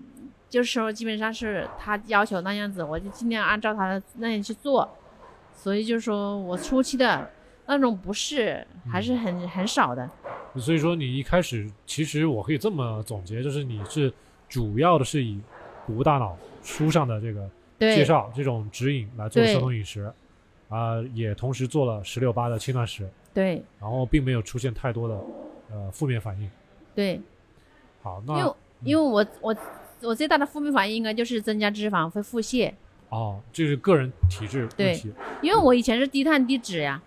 [0.50, 4.90] 就是说，基本上是他要求那样子，我就尽量按照他的那样去做。
[5.54, 7.30] 所以就是说我初期的
[7.68, 10.10] 那种不适还是很很少的。
[10.58, 14.12] 所以说你一开始其实我可以这么总结，就是你是
[14.48, 15.40] 主要的是以
[15.86, 17.50] 谷物大脑书上的这个
[17.80, 20.12] 介绍这种指引来做生酮饮食，
[20.70, 23.62] 啊、也同时做了十六八的轻断食，对。
[23.80, 25.16] 然后并没有出现太多的
[25.72, 26.50] 呃负面反应。
[26.94, 27.20] 对，
[28.02, 29.56] 好，那因为那因为我我
[30.02, 32.72] 我最大的负面反应应该就是增加脂肪会腹泻，
[33.10, 34.94] 哦，这是个人体质问对。
[34.96, 37.02] 题，因为我以前是低碳低脂呀，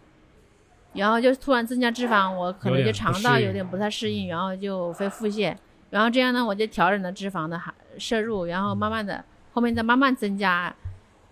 [0.95, 5.55] 然后就突然增加脂肪，我可能就肠道有点不太适应，然后就会腹泻，
[5.91, 10.75] 然后这样呢，我就调整了脂肪的含摄入，然后慢慢的后面再慢慢增加，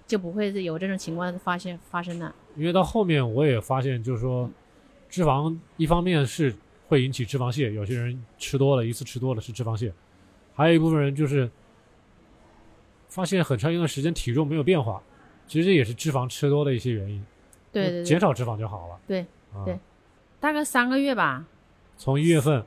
[0.07, 2.35] 就不会有这种情况发现发生了。
[2.55, 4.49] 因为到后面我也发现，就是说
[5.09, 6.55] 脂肪一方面是
[6.89, 9.93] 会引起脂肪泻，有些人吃多了，一次吃多了是脂肪泻，
[10.55, 11.51] 还有一部分人就是
[13.09, 15.03] 发现很长一段时间体重没有变化，
[15.47, 17.25] 其实这也是脂肪吃多的一些原因。
[17.73, 18.99] 对对对，减少脂肪就好了。
[19.07, 19.79] 对啊，对
[20.39, 21.45] 大概三个月吧，
[21.97, 22.65] 从一月份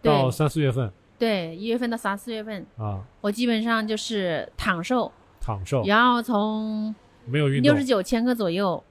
[0.00, 5.82] 到三四月份对，一月份到三四月份，啊，我基本上就是躺瘦，躺瘦。
[5.84, 7.72] 然后从没有运动。
[7.72, 8.84] 六十，九千克左右，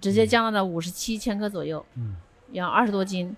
[0.00, 1.84] 直接降到了五十七千克左右。
[1.96, 2.16] 嗯，
[2.52, 3.36] 然后二十多斤，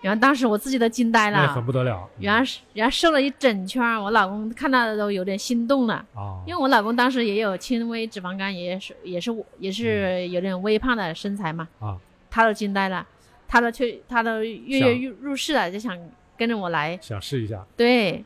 [0.00, 2.08] 然后当时我自己都惊呆那也很，不得了。
[2.18, 2.22] 嗯。
[2.22, 11.98] 然后是然后瘦了一整圈，我老公看到的都有点心动了，啊，因为我老公当时也有轻微脂肪肝，也是也是也是有点微胖的身材嘛，啊，
[12.38, 13.04] 他都惊呆了，
[13.48, 15.98] 他都去他都跃跃欲入市了，就想
[16.36, 18.24] 跟着我来，想试一下，对，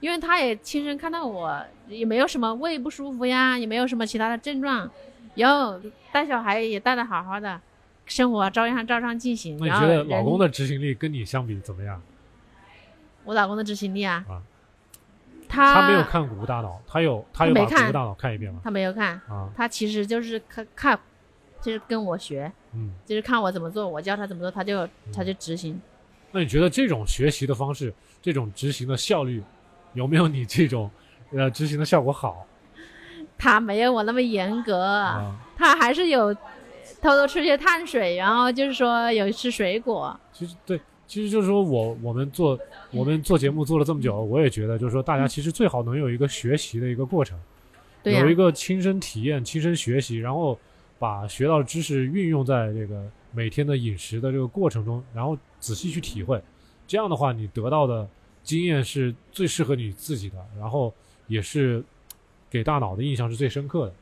[0.00, 1.58] 因为他也亲身看到我
[1.88, 4.90] 也没有什么胃不舒服呀，也没有什么其他的症状，
[5.36, 5.80] 然后
[6.12, 7.58] 带小孩也带的好好的，
[8.04, 9.56] 生活照样照常进行。
[9.58, 12.02] 那你觉得老公的执行力跟你相比怎么样？
[13.24, 14.42] 我老公的执行力啊，啊
[15.48, 18.60] 他他没有看《谷物大脑》，他有他有把《他没看谷物大脑》看一遍吗？
[18.62, 21.00] 他没有看，啊，他其实就是看看，
[21.60, 25.80] 就是跟我学，嗯，就是看我怎么做，我教他怎么做，他就他就执行。
[26.30, 29.42] 那你觉得这种学习的方式，这种执行的效率，
[29.94, 30.90] 有没有你这种
[31.32, 32.46] 呃执行的效果好
[33.36, 35.36] 他没有我那么严格，啊？
[35.56, 36.34] 他还是有
[37.00, 40.18] 偷偷吃些碳水，然后就是说有吃水果。
[40.32, 42.58] 其实对，其实就是说我我们做
[42.90, 47.38] 我们做节目做了这么久，我也觉得就是说大家其实最好能有一个学习的一个过程，
[48.02, 50.58] 有一个亲身体验、亲身学习，然后
[50.98, 56.42] 把学到的知识运用在这个每天的饮食的这个过程中，然后仔细去体会。
[56.86, 58.08] 这样的话，你得到的
[58.42, 60.92] 经验是最适合你自己的，然后
[61.26, 61.84] 也是
[62.48, 63.94] 给大脑的印象是最深刻的。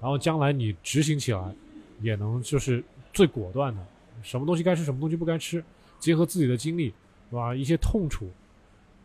[0.00, 1.54] 然后将来你执行起来
[2.02, 3.82] 也能就是最果断的，
[4.22, 5.64] 什么东西该吃，什么东西不该吃，
[5.98, 6.88] 结合自己的经历，
[7.30, 7.54] 是吧？
[7.54, 8.28] 一些痛楚，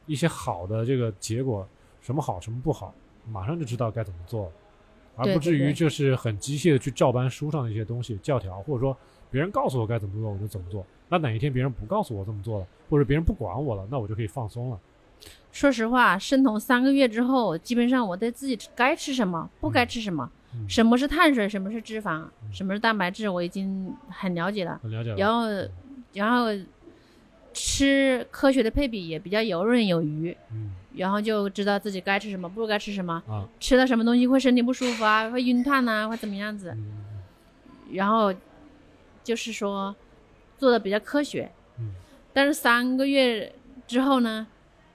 [0.06, 1.66] 一些好的这个结果，
[2.02, 2.94] 什么好，什么不好，
[3.32, 4.52] 马上就知道该怎么做了，
[5.20, 8.96] 而不至于就是很机械的去照搬书上的一些东西教条，或者说
[9.30, 10.86] 别人告诉我该怎么做我就怎么做。
[11.10, 14.80] 那哪一天别人不告诉我这么做了，或者别人不管我了，那我就可以放松了。
[15.52, 24.80] 说实话，生酮三个月之后，基本上我对自己该吃什么，不该吃什么，嗯什么是碳水，什么是脂肪，什么是蛋白质，我已经很了解了。
[24.84, 25.18] 很了解了。
[25.18, 25.48] 然后，
[26.14, 26.46] 然后
[27.54, 30.72] 吃科学的配比也比较游刃有余，嗯。
[30.96, 33.48] 然后就知道自己该吃什么，不该吃什么，啊。
[33.60, 36.72] 吃了什么东西会身体不舒服啊，会晕碳呐、会怎么样子。
[36.76, 37.24] 嗯。
[37.94, 38.34] 然后
[39.24, 39.96] 就是说
[40.58, 41.94] 做的比较科学，嗯。
[42.34, 43.54] 但是三个月
[43.88, 44.46] 之后呢，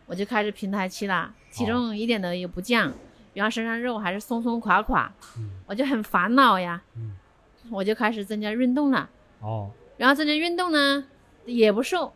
[0.06, 2.92] 我就开始平台期了，体重一点都也不降，
[3.32, 5.50] 然后身上肉还是松松垮垮，嗯。
[5.66, 7.16] 我就很烦恼呀，嗯。
[7.70, 9.08] 我就开始增加运动了，
[9.40, 9.70] 哦。
[9.96, 11.02] 然后增加运动呢
[11.46, 12.12] 也不瘦，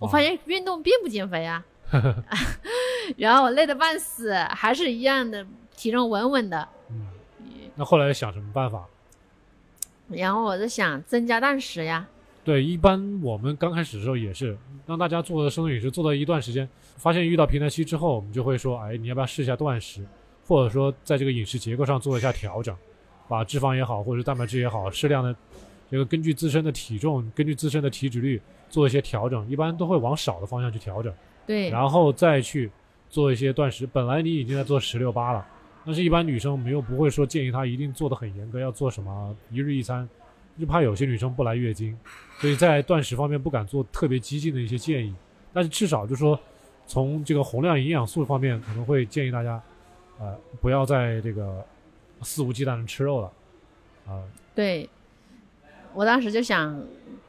[0.00, 1.64] 我哦发现运动并不减肥啊，
[3.16, 7.06] 然后我累得半死，还是一样的体重稳稳的，嗯，
[7.74, 8.84] 那后来想什么办法？
[10.08, 12.08] 然后我就想增加断食呀，
[12.42, 14.56] 对，一般我们刚开始的时候也是
[14.86, 20.02] 让大家做的生酮饮食做到一段时间，发现遇到平台期之后，我们就会说，哎，你要不要试一下断食，
[20.46, 22.74] 或者说在这个饮食结构上做一下调整，
[23.28, 25.36] 把脂肪也好，或者是蛋白质也好，适量的
[25.90, 31.12] 这个根据自身的体重，根据自身的体脂率做一些调整，一般都会往少的方向去调整，
[31.46, 32.70] 对，然后再去
[33.08, 33.86] 做一些断食。
[33.86, 35.46] 本来你已经在做十六八了，
[35.84, 40.08] 但是一般女生没有不会说建议她一定做的很严格，要做什么一日一餐，
[40.58, 41.98] 就怕有些女生不来月经，
[42.40, 45.14] 所以在断食方面不敢做特别激进的一些建议。
[45.52, 46.38] 但是至少就说
[46.86, 49.60] 从这个宏量营养素方面，可能会建议大家，
[50.18, 51.64] 呃，不要在这个
[52.22, 53.32] 肆无忌惮的吃肉了，
[54.06, 54.22] 啊、
[54.54, 54.88] 对，
[55.94, 56.84] 我当时就想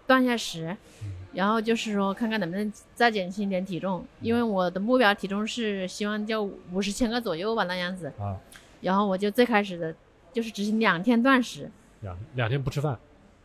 [0.05, 8.11] 断下食，嗯然后就是说看看能不能再减轻一点体重，因为我的目标体重是希望就五十千克左右吧那样子。
[8.19, 8.35] 啊，
[8.81, 9.95] 然后我就最开始的
[10.33, 11.69] 就是执行两天断食，
[12.01, 12.97] 两两天不吃饭。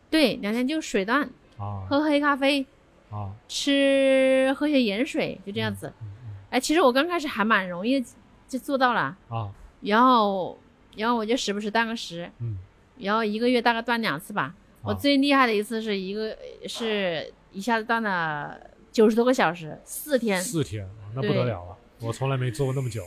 [0.09, 1.85] 对，两天就水断，啊。
[1.89, 2.65] 喝黑咖啡，
[3.11, 5.91] 啊，吃喝些盐水，就这样子。
[6.01, 6.07] 嗯
[6.51, 8.03] 哎，其实我刚开始还蛮容易
[8.47, 9.51] 就做到了，啊。
[9.81, 10.57] 然后
[10.95, 12.57] 然后我就时不时断个食，嗯。
[12.97, 14.55] 然后一个月大概断两次吧。
[14.81, 18.59] 我啊最厉害的一次是一个是一下子断了
[18.91, 20.39] 九十多个小时，四天。
[20.41, 23.01] 四天，那不得了啊，我从来没做过那么久。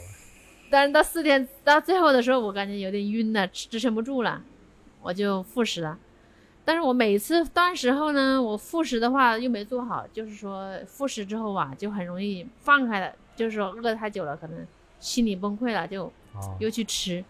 [0.70, 4.42] 但是到四天到最后的时候，我感觉有点晕了，支支撑不住了，
[5.02, 5.98] 我就复食了。
[6.64, 14.66] 但是我每次断食后呢，我复食的话又没做好，就是说复食之后啊，就很容易放开了，就是说饿得太久了，可能
[14.98, 17.24] 心理崩溃了，就啊，又去吃。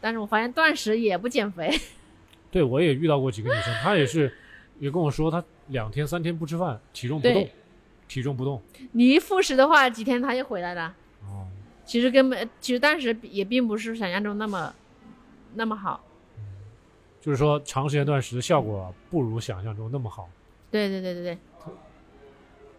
[0.00, 1.76] 但是我发现断食也不减肥，
[2.52, 4.32] 对我也遇到过几个女生，她也是
[4.78, 7.48] 也跟我说，她两天三天不吃饭，体重不动，
[8.06, 8.62] 体重不动。
[8.92, 10.94] 你一复食的话，几天它就回来了。
[11.22, 11.46] 哦，
[11.84, 14.74] 其实根本其实当时也并不是想象中那么
[15.54, 16.04] 那么好。
[17.20, 20.28] 就是说长时间断食的效果不如想象中那么好。
[20.70, 21.38] 对对对对对，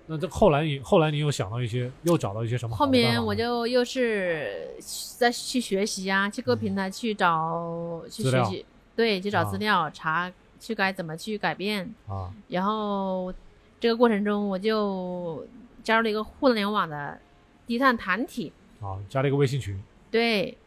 [0.08, 2.88] 那这后来你后来你又想到一些，又找到一些什么后？
[2.88, 4.76] 面我就又是
[5.18, 11.94] 再去学习啊，去各平台去找去学习，对，去找啊资料、查去该怎么去改变。
[12.08, 13.34] 啊然后
[13.80, 15.46] 这个过程中，我就
[15.84, 17.18] 加入了一个互联网的
[17.66, 20.58] 低碳团体，啊，加了一个微信群对，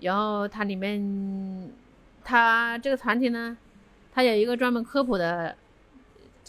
[0.00, 1.70] 然后它里面，
[2.22, 3.56] 它这个团体呢，
[4.12, 5.56] 它有一个专门科普的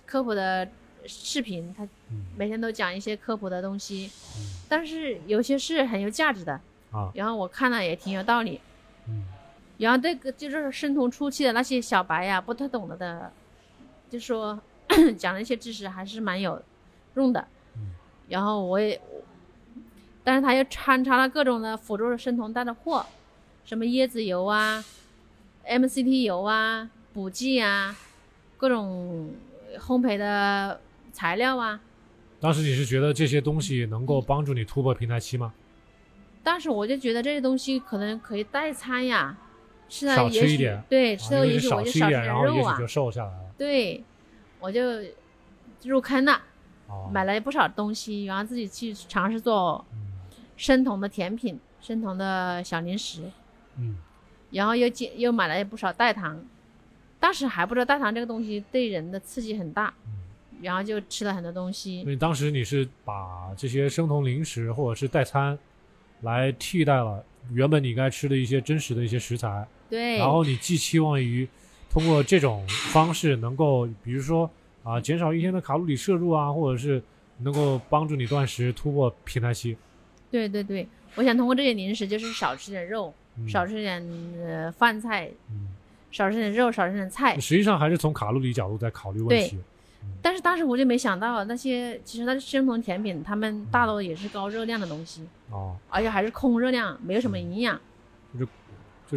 [0.06, 0.70] 科普的
[1.08, 6.60] 视频，它嗯每天都讲一些科普的东西，嗯但是有些是很有价值的，
[6.92, 8.62] 啊然后我看了也挺有道理。
[9.78, 13.32] 嗯然后这个就是生酮初期的那些小白呀，不太懂得的，
[14.10, 14.60] 就说
[15.18, 16.62] 讲了一些知识还是蛮有
[17.16, 17.46] 用的。
[17.76, 17.92] 嗯
[18.30, 19.00] 然后我也，
[20.24, 23.06] 但是他又穿插了各种的辅助生酮带的货，
[23.66, 24.84] 什么椰子油啊、
[25.68, 27.96] MCT 油啊、补剂啊，
[28.58, 29.30] 各种
[29.78, 30.80] 烘焙的
[31.12, 31.80] 材料啊。
[32.40, 35.54] 当时你是觉得这些东西能够帮助你突破平台期吗？
[36.42, 39.38] 当时我就觉得这些东西可能可以代餐呀，
[39.88, 42.88] 吃了少吃一点对，啊吃了也许我就少吃一点，然后也点肉啊许就。
[42.88, 43.52] 瘦下来了。
[43.58, 44.04] 对，
[44.60, 44.82] 我就
[45.84, 46.42] 入坑了，
[46.88, 50.14] 哦，买了不少东西，然后自己去尝试做嗯
[50.58, 53.32] 生酮的甜品、生酮的小零食，
[53.78, 53.98] 嗯
[54.52, 56.44] 然后又进又买了不少代糖。
[57.20, 60.12] 当时还不知道代糖这个东西对人的刺激很大，嗯。
[60.62, 62.02] 然后就吃了很多东西。
[62.04, 65.58] 所以当时你是把这些生酮零食或者是代餐
[66.22, 67.22] 来替代了
[67.52, 71.48] 原本你该吃的一些真实的一些食材，对，然后你寄期望于
[71.90, 74.50] 通过这种方式能够，比如说
[74.84, 77.02] 啊，减少一天的卡路里摄入啊，或者是
[77.40, 79.78] 能够帮助你断食突破平台期。
[80.32, 84.06] 对对对，我想通过这些零食，就是少吃点肉，嗯少吃点
[84.38, 85.70] 呃饭菜，嗯，
[86.12, 87.40] 少吃点肉，少吃点菜。
[87.40, 89.58] 实际上还是从卡路里角度在考虑问题。
[90.22, 97.80] 但是当时我就没想到，那些其实那些生酮甜品，他们大多也是高热量的东西，哦，而且还是空热量，没有什么营养。
[98.38, 98.46] 就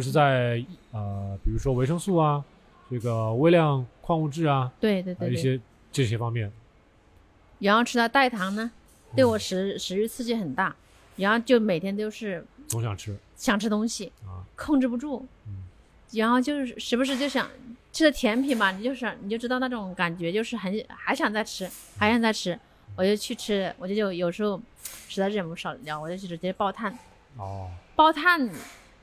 [0.01, 2.43] 是在呃，比如说维生素啊，
[2.89, 5.19] 这个微量矿物质啊，对对对对。
[5.19, 5.59] 还有一些
[5.91, 6.51] 这些方面。
[7.59, 8.71] 然后吃它代糖呢，
[9.15, 10.75] 对我嗯食食欲刺激很大，
[11.17, 15.63] 然后就每天都是总想吃想吃东西，啊，控制不住，嗯
[16.11, 17.47] 然后就是时不时就想
[17.91, 22.57] 吃的甜品嘛，你就是你就知道那种感觉，就是很还想再吃，还想再吃，
[22.95, 24.59] 我就去吃，我就就有时候
[25.07, 26.97] 实在忍不少了，我就去直接爆碳，
[27.35, 28.49] 哦，爆碳，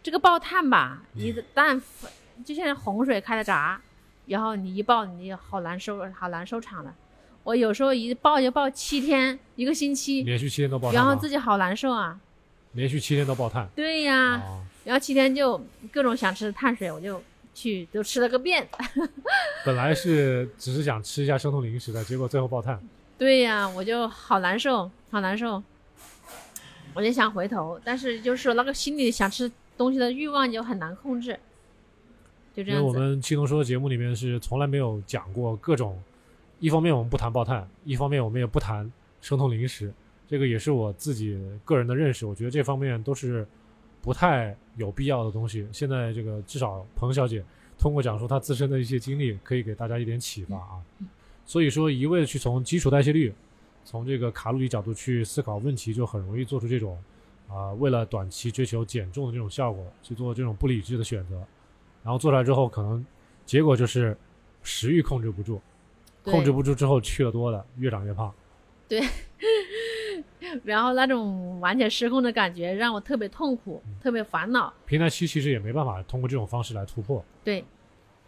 [0.06, 1.82] 这个爆碳吧，一旦
[2.44, 3.80] 就像洪水开了闸，
[4.26, 6.94] 然后你一爆，你好难收，好难收场的。
[7.42, 12.20] 我有时候一爆就爆七天，一个星期，连续七天都爆碳然后自己好难受啊。
[12.74, 13.68] 连续七天都爆碳。
[13.74, 15.60] 对呀、哦，然后七天就
[15.92, 17.20] 各种想吃的碳水，我就
[17.52, 18.64] 去都吃了个遍。
[19.66, 22.80] 本来是只是想吃一下生酮零食的，结果最后爆碳。
[23.18, 25.60] 对呀、我就好难受，好难受。
[26.94, 31.38] 我就想回头，但是就是说那个心里想吃东西的欲望就很难控制，
[32.54, 32.92] 就这样因为我。
[32.92, 36.00] 们七龙说节目里面是从来没有讲过各种，
[36.60, 39.92] 一方面我们不谈爆碳，一方面我们也不谈生酮零食，
[40.26, 42.24] 这个也是我自己个人的认识。
[42.24, 43.46] 我觉得这方面都是
[44.00, 45.66] 不太有必要的东西。
[45.72, 47.44] 现在这个至少彭小姐
[47.78, 50.80] 通过讲述她自身的一些经历，可以给大家一点启发啊。
[51.44, 53.32] 所以说，一味的去从基础代谢率，
[53.84, 56.98] 从这个卡路里角度去思考问题，就很容易做出这种
[57.48, 61.36] 啊、为了短期追求减重的这种效果，去做这种不理智的选择。
[62.02, 63.04] 然后做出来之后，可能
[63.44, 64.16] 结果就是
[64.62, 65.60] 食欲控制不住，
[66.22, 68.32] 控制不住之后去的多的越长越胖。
[68.88, 69.02] 对
[70.62, 74.72] 然后那种完全失控的感觉让我特别痛苦，嗯特别烦恼。
[74.86, 77.24] 平台期其实也没办法通过这种方式来突破。
[77.42, 77.64] 对，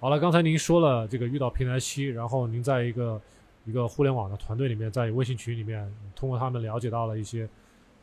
[0.00, 3.20] 好了，刚才您说了这个遇到平台期，然后您在一个
[3.64, 7.48] 一个互联网的团队里面，在微信群里面，通过他们了解到了一些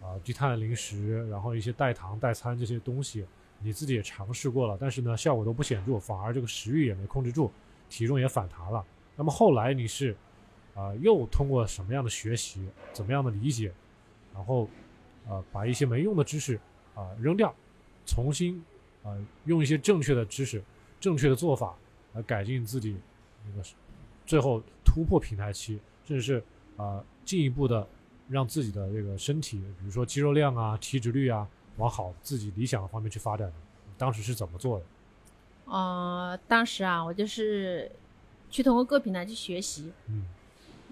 [0.06, 3.26] 啊、低碳零食，然后一些代糖代餐这些东西，
[3.60, 7.52] 你自己也尝试过了，但是呢效果都不显著，反而这个食欲也没控制住，
[7.90, 8.86] 体重也反弹了。
[9.16, 10.16] 那么后来你是
[10.76, 13.74] 啊、又通过什么样的学习，怎么样的理解，
[14.34, 14.70] 然后
[15.28, 16.60] 啊、把一些没用的知识
[16.94, 17.56] 啊、扔掉，
[18.06, 18.64] 重新
[19.02, 20.62] 啊、用一些正确的知识、
[21.00, 21.76] 正确的做法
[22.14, 22.98] 来改进自己
[23.46, 23.68] 那个
[24.26, 26.44] 最后突破平台期，甚至是
[26.76, 27.88] 啊、进一步的
[28.28, 31.48] 让自己的这个身体，比如说肌肉量啊、体脂率啊，
[31.78, 33.54] 往好自己理想的方面去发展的。
[33.98, 34.86] 当时是怎么做的？
[35.66, 37.92] 呃，当时啊，我就是
[38.50, 40.26] 去通过各平台去学习，嗯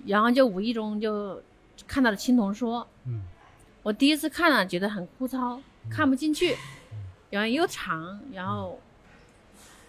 [0.06, 1.42] 然后就无意中就
[1.88, 3.24] 看到了青铜说，嗯
[3.82, 6.56] 我第一次看了觉得很枯燥，嗯看不进去，
[7.30, 8.80] 然后又长，然后，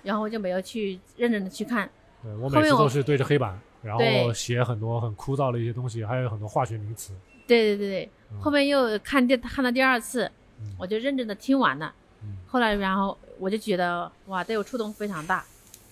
[0.02, 1.88] 然后我就没有去认真的去看。
[2.22, 7.12] 对我每次都是对着黑板，然后写很多很枯燥的一些东西，还有很多化学名词。
[7.46, 8.40] 对对对对，嗯。
[8.40, 10.30] 后面又看第看到第二次，
[10.60, 10.74] 嗯。
[10.78, 11.94] 我就认真的听完了。
[12.22, 12.36] 嗯。
[12.46, 15.44] 后来，然后我就觉得哇，对我触动非常大。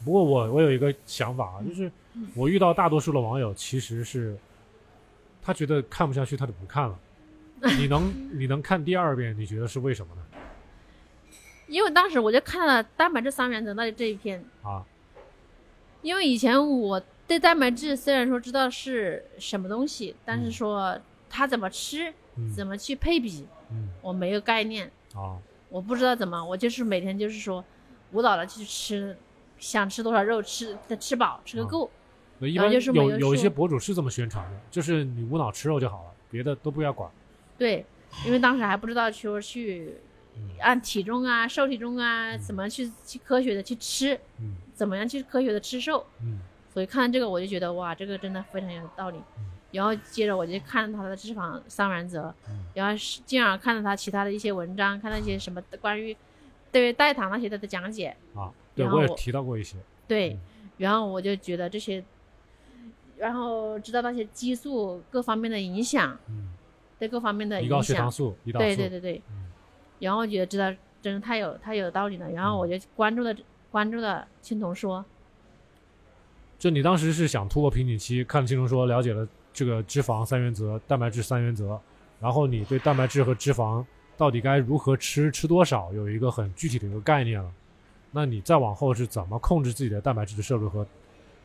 [0.04, 2.28] 不过我我有一个想法啊，就是嗯。
[2.34, 4.36] 我遇到大多数的网友其实是，
[5.42, 6.98] 他觉得看不下去，他就不看了。
[7.78, 10.22] 你能你能看第二遍，你觉得是为什么呢？
[11.68, 14.84] 因为当时我就看了蛋白质三原则的这一篇，啊，
[16.02, 20.52] 因为以前我对蛋白质虽然说知道是什么东西，但是嗯。
[20.52, 21.00] 说
[21.34, 22.52] 它怎么吃，嗯。
[22.52, 23.88] 怎么去配比，嗯。
[24.02, 27.64] 我没有概念，啊，我不知道怎么，我就是每天就是说
[28.12, 29.16] 无脑的去吃，
[29.58, 31.90] 想吃多少肉吃吃饱吃个啊够。
[32.38, 37.10] 那一般有就是有有一些博主是这么宣传的，就是你无脑吃肉就好了，别的都不要管。
[37.56, 37.86] 对，
[38.26, 39.96] 因为当时还不知道说去
[40.36, 40.50] 嗯。
[40.60, 42.38] 按体重啊、瘦体重啊，嗯。
[42.38, 44.56] 怎么去去科学的去吃，嗯。
[44.74, 46.04] 怎么样去科学的吃瘦。
[46.20, 46.40] 嗯。
[46.72, 49.18] 所以看到这个我就觉得哇，这个真的非常有道理。
[49.72, 56.16] 然后接着我就看他的脂肪三原则，嗯然后是进而看到他其他的一些文章，看到一些什么关于
[56.70, 59.76] 对于代糖那些的讲解，啊，对我也提到过一些。
[60.06, 60.40] 对，嗯
[60.78, 62.02] 然后我就觉得这些，
[63.16, 66.52] 然后知道那些激素各方面的影响，嗯，
[66.98, 68.64] 对各方面的影胰高血糖响，素、胰岛素。
[68.66, 69.50] 对对对对，嗯
[70.00, 73.34] 然后我觉得知道真的太有太有道理了，然后我就关注了
[73.70, 75.04] 关注了青铜说，
[76.58, 81.78] 就你当时是想突破瓶颈期，看了金融说，了解了这个脂肪三原则、蛋白质三原则，
[82.20, 83.84] 然后你对蛋白质和脂肪
[84.16, 87.50] 到底该如何吃、吃多少有一个很具体的一个概念了。
[88.10, 90.86] 那你再往后是怎么控制自己的蛋白质的摄入和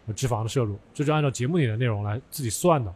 [0.05, 0.77] 和脂肪的摄入？
[0.93, 2.93] 这就按照节目里的内容来自己算的。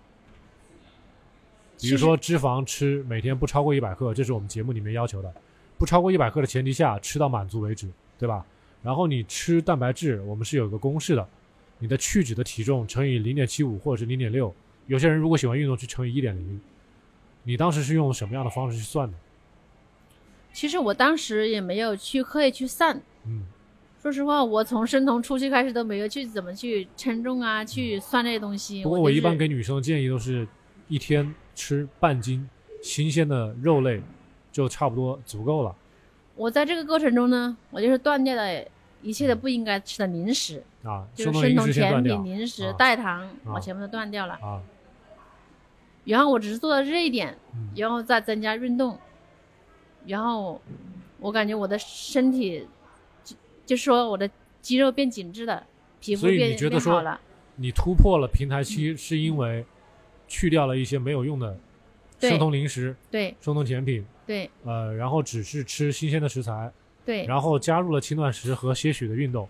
[1.80, 5.34] 比如说脂肪吃每天不超过一百克，这是我们节目里面要求的，
[5.78, 7.90] 不超过一百克的前提下吃到满足为止，
[8.20, 8.46] 对吧？
[8.84, 11.28] 然后你吃蛋白质，我们是有个公式的，
[11.80, 14.54] 你的去脂的体重乘以零点七五或者是零点六，
[14.92, 16.60] 有些人如果喜欢运动去乘以一点零。
[17.44, 19.18] 你当时是用什么样的方式去算的？
[20.52, 23.46] 其实我当时也没有去刻意去算，嗯，
[24.02, 28.84] 说实话，我从生酮初期开始都没有去怎么去称重啊，去算这些东西。
[28.84, 30.46] 不过我一般给女生的建议都是，
[30.90, 32.48] 一天吃半斤
[32.84, 34.04] 新鲜的肉类，
[34.52, 35.74] 就差不多足够了
[36.36, 38.64] 我在这个过程中呢，我就是断掉了
[39.02, 41.08] 一切的不应该吃的零食，啊。
[41.16, 44.34] 就是生酮甜品、零食、啊代糖，啊我全部都断掉了。
[44.36, 44.62] 啊，
[46.04, 47.70] 然后我只是做到这一点，嗯。
[47.76, 48.98] 然后再增加运动，
[50.06, 50.62] 然后
[51.20, 52.68] 我感觉我的身体，
[53.24, 53.36] 就
[53.66, 54.30] 就是说我的
[54.62, 55.66] 肌肉变紧致了，
[56.00, 57.22] 皮肤变觉得说变好了。
[57.56, 59.66] 你突破了平台期，是因为
[60.28, 61.58] 去掉了一些没有用的
[62.20, 62.30] 对。
[62.30, 63.36] 生酮零食、对。
[63.40, 64.50] 生酮甜品，对。
[64.64, 66.72] 呃，然后只是吃新鲜的食材，
[67.06, 67.26] 对。
[67.26, 69.48] 然后加入了轻断食和些许的运动。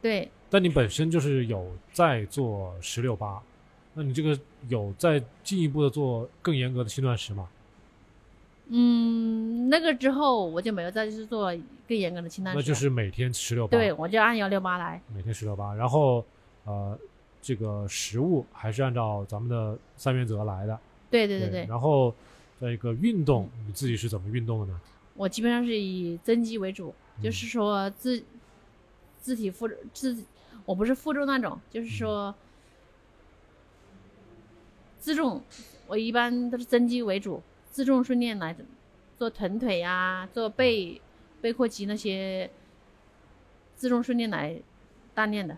[0.00, 3.42] 对，但你本身就是有在做十六八，
[3.94, 7.48] 那你这个有在进一步的做更严格的轻断食吗？
[8.68, 11.50] 嗯，那个之后我就没有再去做
[11.88, 15.00] 更严格的轻断食，那就是每天十六八，对，我就按幺六八来。
[15.14, 16.22] 每天十六八，然后
[16.64, 16.98] 呃，
[17.40, 20.78] 这个食物还是按照咱们的三原则来的，
[21.10, 22.14] 对对对对，然后
[22.60, 24.78] 再一个运动你自己是怎么运动的呢？
[25.14, 28.22] 我基本上是以增肌为主，就是嗯说自
[29.18, 30.14] 自体负自，
[30.66, 32.34] 我不是负重那种，就是说
[35.08, 35.42] 自重，
[35.86, 38.54] 我一般都是增肌为主，自重训练来
[39.16, 41.00] 做臀腿呀、做背
[41.40, 42.50] 背阔肌那些
[43.74, 44.54] 自重训练来
[45.16, 45.56] 锻炼的，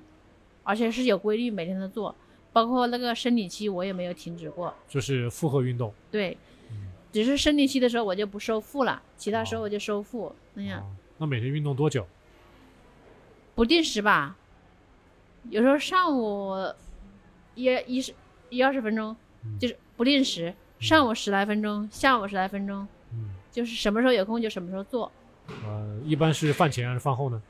[0.63, 2.15] 而且是有规律，每天都做，
[2.53, 4.73] 包括那个生理期我也没有停止过。
[4.89, 6.39] 就是负荷运动，对
[6.71, 10.87] 嗯，只是生理期的时候我就不收腹了，其他时候哦我就收腹，那样啊
[11.19, 12.07] 那每天运动多久？
[13.57, 14.37] 不定时吧。
[15.49, 16.55] 有时候上午
[17.57, 18.15] 一一十
[18.49, 19.17] 一二十分钟嗯，
[19.59, 25.11] 就是不定时，上午十来分钟，下午十来分钟，嗯，就是什么时候有空就什么时候做。
[25.65, 27.43] 呃，一般是饭前还是饭后呢？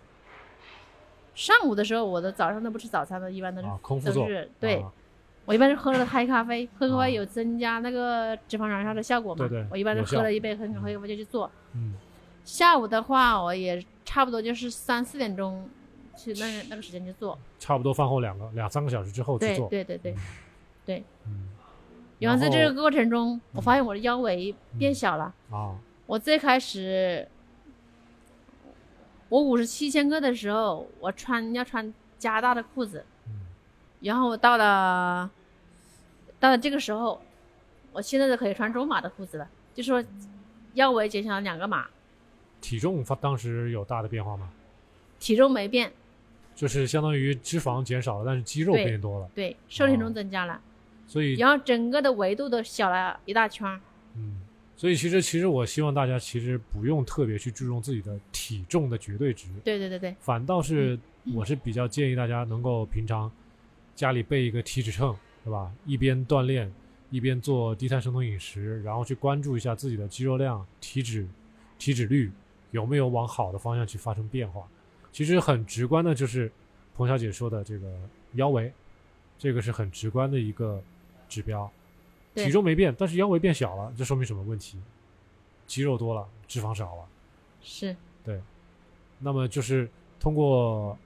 [1.35, 4.93] 上午的时候，我的早上都不吃早餐的，一般都是、啊，空腹都做，是对、啊
[5.47, 9.39] 我一般是喝了黑咖啡，喝咖啊啡有增加那个脂肪燃烧的效果嘛。
[9.39, 11.51] 对对我一般是喝了一杯黑黑咖啡就去做。
[11.73, 11.95] 嗯，
[12.45, 15.69] 下午的话，我也差不多就是三四点钟
[16.15, 17.37] 去那个那个时间去做。
[17.59, 20.15] 差不多饭后两个两三个小时之后去做对做，对对
[20.87, 21.03] 对。
[21.27, 21.49] 嗯，
[22.21, 25.35] 然后在这个过程中，我发现我的腰围变小了。
[25.51, 27.27] 啊，我最开始，
[29.29, 33.33] 我五十七千克的时候，我穿要穿加大的裤子，嗯
[34.01, 35.31] 然后到了
[36.39, 37.21] 到了这个时候，
[37.93, 40.03] 我现在都可以穿中码的裤子了，就说
[40.75, 41.87] 腰围减小了两个码，
[42.61, 44.51] 体重发当时有大的变化吗？
[45.19, 45.93] 体重没变，
[46.55, 50.61] 就是相当于脂肪减少了，但是肌肉变多了，对，瘦体哦重增加了，
[51.11, 53.81] 所以然后整个的维度都小了一大圈儿。
[54.15, 54.41] 嗯，
[54.77, 63.29] 所以其实其实我希望大家其实不用特别去注重自己的体重的绝对值，对对对对，反倒是嗯我是比较建议大家能够平常
[63.97, 65.13] 家里备一个体脂秤，
[65.45, 65.73] 对吧？
[65.85, 66.73] 一边锻炼
[67.11, 71.27] 一边做低碳生酮饮食，然后去关注一下自己的肌肉量、体脂、
[71.77, 72.31] 体脂率
[72.71, 74.63] 有没有往好的方向去发生变化。
[75.11, 76.51] 其实很直观的就是
[76.95, 77.99] 彭小姐说的这个
[78.35, 78.73] 腰围，
[79.37, 80.81] 这个是很直观的一个
[81.31, 81.71] 指标。
[82.35, 84.79] 体重没变，但是腰围变小了，这说明什么问题？
[85.67, 87.09] 肌肉多了，脂肪少了。
[87.61, 88.41] 是对
[89.19, 90.97] 那么就是通过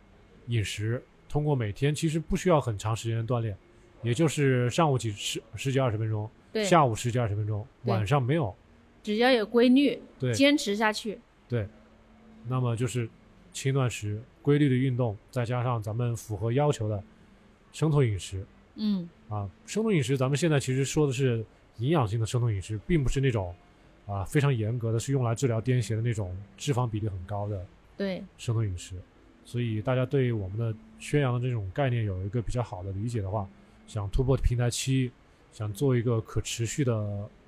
[0.48, 3.56] 饮食，通过每天其实不需要很长时间的锻炼，
[4.02, 6.30] 也就是上午几十十几二十分钟，
[6.62, 8.54] 下午十几二十分钟，晚上没有。
[9.02, 11.18] 只要有规律，对，坚持下去，
[11.48, 11.66] 对
[12.46, 13.08] 那么就是
[13.52, 17.02] 轻断食、规律的运动，再加上咱们符合要求的
[17.72, 18.46] 生酮饮食
[18.76, 19.48] 嗯，啊。
[19.66, 21.44] 生酮饮食咱们现在其实说的是
[21.78, 23.54] 营养性的生酮饮食，并不是那种
[24.06, 27.64] 啊非常严格的，是用来治疗癫痫的那种脂肪比例很高的
[27.96, 28.94] 对生酮饮食，
[29.44, 33.48] 所以大家对我们的宣扬的这种概念有一个比较好的理解的话，
[33.86, 35.10] 想突破平台期，
[35.52, 36.94] 想做一个可持续的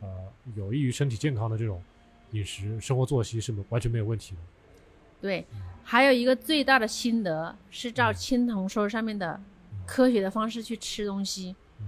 [0.01, 0.09] 呃
[0.55, 1.83] 有益于身体健康的这种
[2.33, 4.41] 饮食生活作息是完全没有问题的。
[5.21, 5.45] 对。
[5.89, 9.41] 还有一个最大的心得是照嗯青铜说上面的
[9.87, 11.55] 科学的方式去吃东西。
[11.81, 11.87] 嗯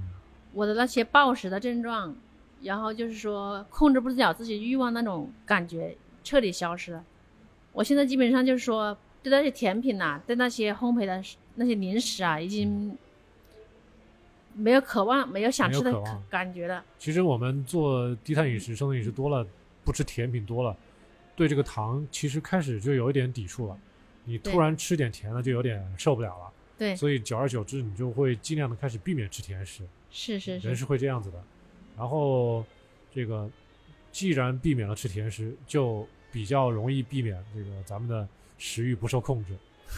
[0.55, 2.17] 我的那些暴食的症状，
[2.63, 5.95] 然后就是说控制不了自己欲望那种感觉
[6.25, 7.05] 彻底消失了。
[7.73, 11.23] 我现在基本上就是说对那些甜品呐、对那些烘焙的
[11.57, 12.97] 那些零食啊，已经
[14.55, 16.83] 没有渴望、没有想吃的感觉了。
[16.99, 19.47] 其实我们做低碳饮食、生酮饮食多了，
[19.85, 20.75] 不吃甜品多了，
[21.37, 23.79] 对这个糖其实开始就有一点抵触了。
[24.25, 26.53] 你突然吃点甜的，就有点受不了了。
[26.79, 31.43] 对，所以久而久之，你就会尽量的开始避免吃甜食，是是是，人是会这样子的。
[31.97, 32.64] 然后
[33.12, 33.51] 这个
[34.12, 38.26] 既然避免了吃甜食，就比较容易避免这个咱们的
[38.57, 39.53] 食欲不受控制。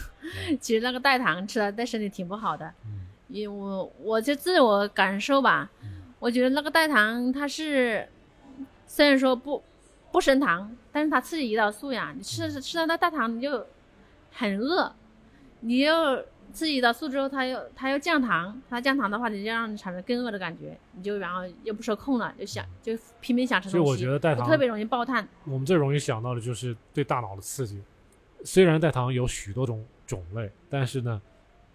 [0.59, 2.73] 其实那个代糖吃了对身体挺不好的。
[2.85, 8.05] 嗯因为我我就自我感受吧，嗯我觉得那个代糖它是
[8.85, 9.63] 虽然说不
[10.11, 12.13] 不升糖，但是它刺激胰岛素呀。
[12.13, 13.65] 你吃吃到那代糖你就
[14.33, 14.93] 很饿，
[15.61, 25.27] 你又刺激胰岛素之后，它又它又降糖，它降糖的话，你就让你产生更饿的感觉，你就然后又不受控了，就想就拼命想吃所以东西，我觉得代糖特别容易爆碳。
[25.45, 27.81] 我们最容易想到的就是对大脑的刺激。
[28.43, 31.21] 虽然代糖有许多种种类，但是呢，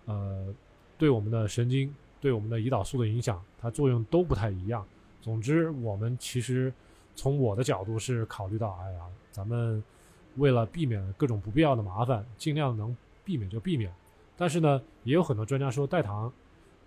[0.07, 0.55] 呃，
[0.99, 4.85] 对我们的神经、对我们的胰岛素的影响，它作用都不太一样。
[5.20, 6.72] 总之，我们其实
[7.14, 9.01] 从我的角度是考虑到，哎呀，
[9.31, 9.83] 咱们
[10.37, 13.93] 为了避免各种不必要的麻烦，尽量能避免就避免。
[14.37, 16.32] 但是呢，也有很多专家说代糖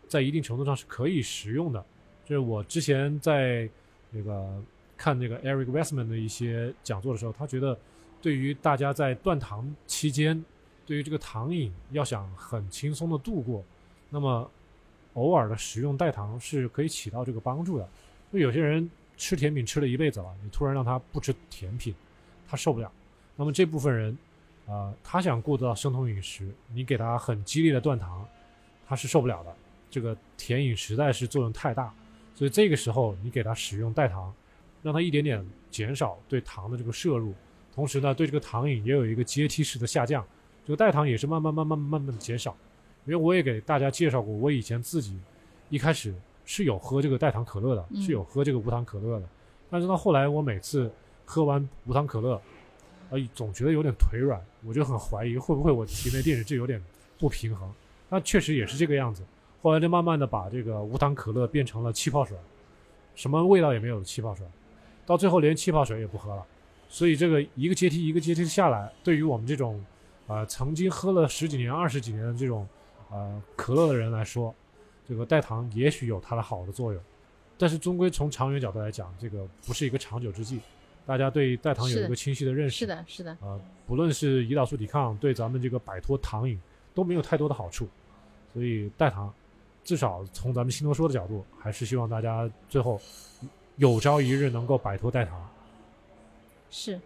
[0.07, 1.83] 在一定程度上是可以食用的。
[2.25, 3.67] 就是我之前在
[4.11, 4.61] 那个
[4.95, 7.77] 看那个 Eric Westman 的一些讲座的时候，他觉得
[8.21, 10.45] 对于大家在断糖期间，
[10.85, 13.63] 对于这个糖瘾要想很轻松的度过，
[14.09, 14.49] 那么
[15.13, 17.89] 偶尔的食用代糖是可以起到这个帮助的。
[18.31, 18.87] 就有些人
[19.17, 21.95] 吃甜品吃了一辈子了，你突然让他不吃甜品，
[22.47, 22.91] 他受不了。
[23.35, 24.15] 那么这部分人，
[24.69, 28.25] 啊，他想过渡到生酮饮食，你给他很激烈的断糖，
[28.87, 29.53] 他是受不了的。
[29.89, 31.91] 这个甜饮实在是作用太大，
[32.35, 34.31] 所以这个时候你给他使用代糖，
[34.83, 37.33] 让他一点点减少对糖的这个摄入，
[37.73, 40.23] 同时呢，对这个糖瘾也有一个阶梯式的下降。
[40.65, 42.55] 这个代糖也是慢慢慢慢慢慢的减少。
[43.05, 45.17] 因为我也给大家介绍过，我以前自己
[45.69, 46.13] 一开始
[46.45, 49.27] 是有喝这个代糖可乐的，嗯是有喝这个无糖可乐的，
[49.67, 50.91] 但是到后来我每次
[51.25, 52.39] 喝完无糖可乐，
[53.09, 56.81] 呃，总觉得有点腿软，我就很怀疑会不会我体内电解质有点
[57.17, 57.71] 不平衡。
[58.09, 59.23] 那确实也是这个样子。
[59.61, 62.37] 后来就慢慢的把这个无糖可乐变成了气泡水，
[63.13, 64.45] 什么味道也没有的气泡水，
[65.05, 66.45] 到最后连气泡水也不喝了。
[66.87, 69.83] 所以这个一个阶梯一个阶梯下来，对于我们这种
[70.27, 72.67] 呃曾经喝了十几年、二十几年的这种
[73.11, 74.55] 呃可乐的人来说，
[75.07, 77.01] 这个代糖也许有它的好的作用，
[77.57, 80.61] 但是终归从长远角度来讲，这个不是一个长久之计。
[81.05, 86.59] 大家对代糖有一个清晰的认识，是的，是的，呃，不论是胰岛素抵抗，对咱们这个摆脱糖瘾
[86.93, 87.87] 都没有太多的好处，
[88.53, 89.33] 所以代糖，
[89.83, 93.01] 至少从咱们新多说的角度，还是希望大家最后
[93.77, 95.49] 有朝一日能够摆脱代糖。
[96.69, 96.99] 是。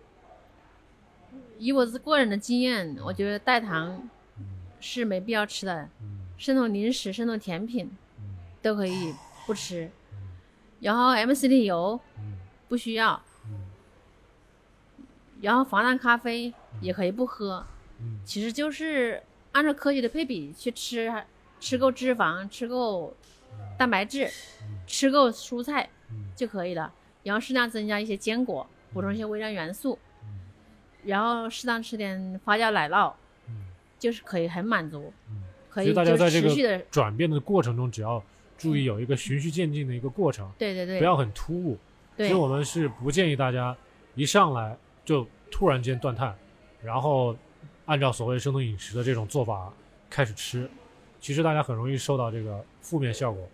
[1.58, 3.90] 以我自个人的经验，我觉得代糖
[4.38, 4.46] 嗯。
[4.82, 6.28] 是没必要吃的，嗯。
[6.38, 7.90] 生酮零食、生酮甜品
[8.20, 8.36] 嗯。
[8.62, 9.14] 都可以
[9.46, 9.90] 不吃。
[10.12, 10.18] 嗯。
[10.82, 12.34] 然后 MCT 油嗯。
[12.68, 13.33] 不需要，嗯
[15.44, 17.66] 然后防弹咖啡也可以不喝，
[18.00, 18.20] 嗯。
[18.24, 19.22] 其实就是
[19.52, 21.14] 按照科学的配比去吃，
[21.60, 23.14] 吃够脂肪，吃够
[23.78, 24.30] 蛋白质，
[24.88, 26.32] 吃够蔬菜嗯。
[26.34, 26.92] 就可以了。
[27.24, 30.40] 然后适量增加一些坚果，补充一些微量元素，嗯。
[31.04, 33.14] 然后适当吃点发酵奶酪，
[33.50, 33.66] 嗯。
[34.00, 38.24] 就是可以很满足，嗯，可所以大家就在这是持续的，个转变的过程中，只要
[38.58, 41.78] 注意有一个循序渐进的一个过程，对对对，不要很突兀。
[42.16, 42.36] 所以对。
[42.36, 43.76] 我们是不建议大家
[44.16, 46.36] 一上来就突然间断碳，
[46.82, 47.36] 然后
[47.86, 49.72] 按照所谓生酮饮食的这种做法
[50.10, 50.70] 开始吃，
[51.20, 53.48] 其实大家很容易受到这个负面效果，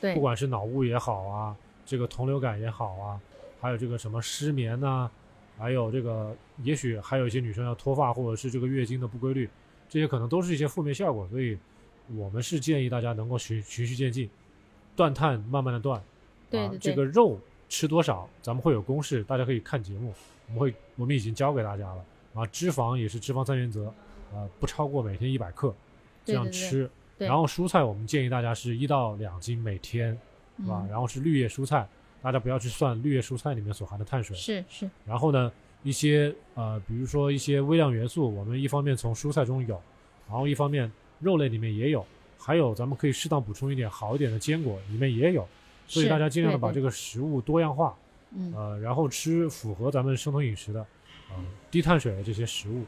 [0.00, 0.14] 对。
[0.14, 3.20] 不管是脑雾也好啊，这个酮流感也好啊，
[3.60, 5.10] 还有这个什么失眠呐、
[5.58, 9.48] 还有这个也许还有一些女生要脱发或者是这个月经的不规律，
[9.88, 11.58] 这些可能都是一些负面效果，所以
[12.14, 14.28] 我们是建议大家能够循循序渐进，
[14.94, 16.04] 断碳慢慢的断，啊，
[16.50, 16.68] 对对。
[16.70, 20.14] 对这个肉吃多少，咱们会有公式，大家可以看节目，
[20.48, 22.46] 我们会我们已经教给大家了啊。
[22.46, 23.86] 脂肪也是脂肪三原则，
[24.32, 25.74] 啊，不超过每天一百克，
[26.24, 26.90] 这样吃对对吃。
[27.18, 30.10] 对然后蔬菜我们建议大家是一到两斤每天，
[30.58, 30.82] 是吧？
[30.84, 31.88] 嗯，然后是绿叶蔬菜，
[32.20, 34.36] 大家不要去算绿叶蔬菜里面所含的碳水。
[34.36, 35.50] 是是，然后呢，
[35.82, 39.80] 一些呃，比如说一些微量元素，我们一方面从蔬菜中有，
[40.28, 42.04] 然后一方面肉类里面也有，
[42.38, 45.48] 还有咱们可以适当补充一点好一点的坚果，里面也有。
[45.88, 47.96] 所以大家尽量的把这个食物多样化，
[48.32, 50.80] 嗯呃，然后吃符合咱们生酮饮食的，
[51.30, 51.36] 呃，
[51.70, 52.84] 低碳水的这些食物。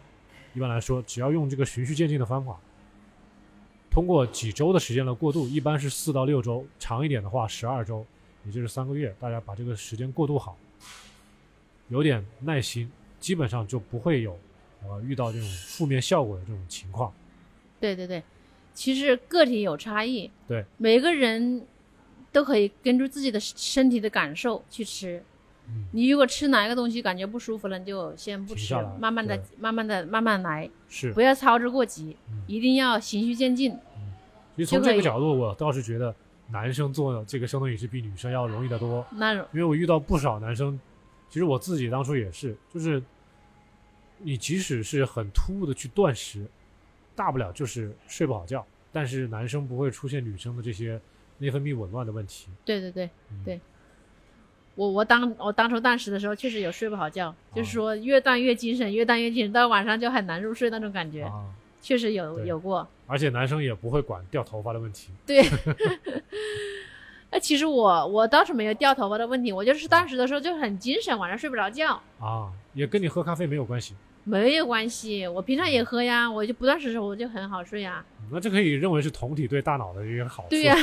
[0.55, 2.59] 一般来说，只要用这个循序渐进的方法，
[3.91, 8.05] 通过几周的时间的过渡，一般是四到六周，长一点的话十二周，
[8.45, 9.15] 也就是三个月。
[9.21, 10.57] 大家把这个时间过渡好，
[11.89, 14.39] 有点耐心，基本上就不会有
[14.83, 17.13] 呃遇到这种负面效果的这种情况。
[17.79, 18.23] 对对对，
[18.75, 21.65] 其实个体有差异，对，每个人
[22.39, 25.21] 都可以根据自己的身体的感受去吃。
[25.67, 33.77] 嗯你如果吃哪一个东西感觉不舒服了，你就先不吃慢慢的、慢慢的、慢慢来，是不，要操之过急，嗯一定要循序渐进。
[34.57, 36.15] 其实从这个角度，我倒是觉得
[36.51, 39.05] 男生做这个生酮饮食比女生要容易得多。
[39.11, 40.79] 那种因为我遇到不少男生，
[41.29, 43.03] 其实我自己当初也是，就是
[44.19, 46.47] 你即使是很突兀的去断食，
[47.15, 50.99] 大不了就是睡不好觉，但是男生不会出现女生的这些
[51.39, 52.49] 内分泌紊乱的问题。
[52.65, 53.61] 对对对，嗯对
[54.75, 61.47] 我我当我当初断食的时候，确实有睡不好觉，哦就是说越断越精神，越断越精神，到晚上就很难入睡那种感觉，啊，
[61.83, 62.87] 确实有有过。
[63.07, 65.11] 而且男生也不会管掉头发的问题。
[65.27, 65.43] 对，
[67.31, 73.95] 那 其实我我倒是没有掉头发的问题，我就是断食的时候就很精神，晚上睡不着觉，啊，也跟你喝咖啡没有关系。
[74.29, 75.27] 没有关系。
[75.27, 78.05] 我平常也喝呀，我就不断食我就很好睡啊。
[78.21, 80.51] 嗯那这可以认为是酮体对大脑的一个好处。
[80.51, 80.77] 对呀、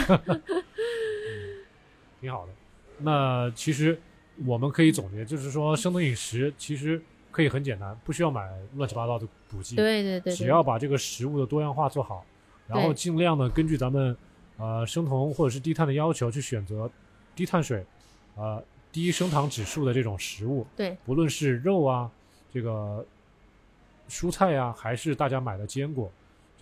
[2.20, 2.52] 挺好的。
[2.98, 3.98] 那其实
[4.46, 12.26] 我们可以总结，就是说生酮饮食其实可以很简单，不需要买乱七八糟的补剂，对对对对，只要把这个食物的多样化做好，
[12.68, 14.18] 然后尽量的根据咱们
[14.58, 16.89] 呃生酮或者是低碳的要求去选择
[17.36, 17.86] 低碳水、
[18.36, 22.10] 呃低升糖指数的这种食物，对不论是肉啊、
[22.52, 23.06] 这个
[24.10, 26.12] 蔬菜呀、还是大家买的坚果，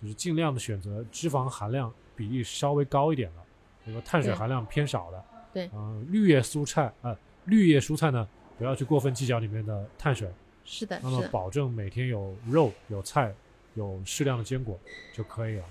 [0.00, 3.42] 就是尽量的选择脂肪含量比例稍微高一点的，
[3.84, 5.24] 那个碳水含量偏少的。
[5.52, 8.26] 对嗯、绿叶蔬菜啊、呃绿叶蔬菜呢，
[8.58, 10.28] 不要去过分计较里面的碳水，
[10.64, 13.34] 是的，那么，保证每天有肉、有菜、
[13.74, 14.80] 有适量的坚果
[15.12, 15.64] 就可以了。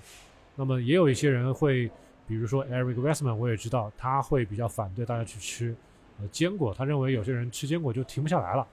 [0.54, 1.90] 那么也有一些人会，
[2.28, 5.74] 比如说 Eric Westman，我也知道他会比较反对大家去吃
[6.20, 8.64] 呃坚果，他认为有些人吃坚果就停不下来了，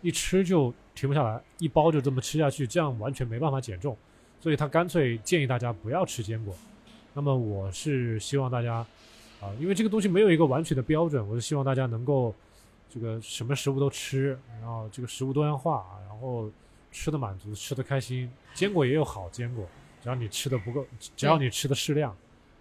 [0.00, 3.96] 一吃就停不下来，一包就这么吃下去，这样完全没办法减重，
[4.40, 6.54] 所以他干脆建议大家不要吃坚果。
[7.14, 8.86] 那么我是希望大家
[9.40, 12.34] 啊、因为这个东西没有一个完全的标准，我是希望大家能够
[12.90, 16.50] 这个什么食物都吃，然后这个食物多样化，然后
[16.90, 18.28] 吃的满足，吃的开心。
[18.52, 19.64] 坚果也有好坚果，
[20.02, 20.84] 只要你吃的不够，
[21.16, 22.16] 只要你吃的适量，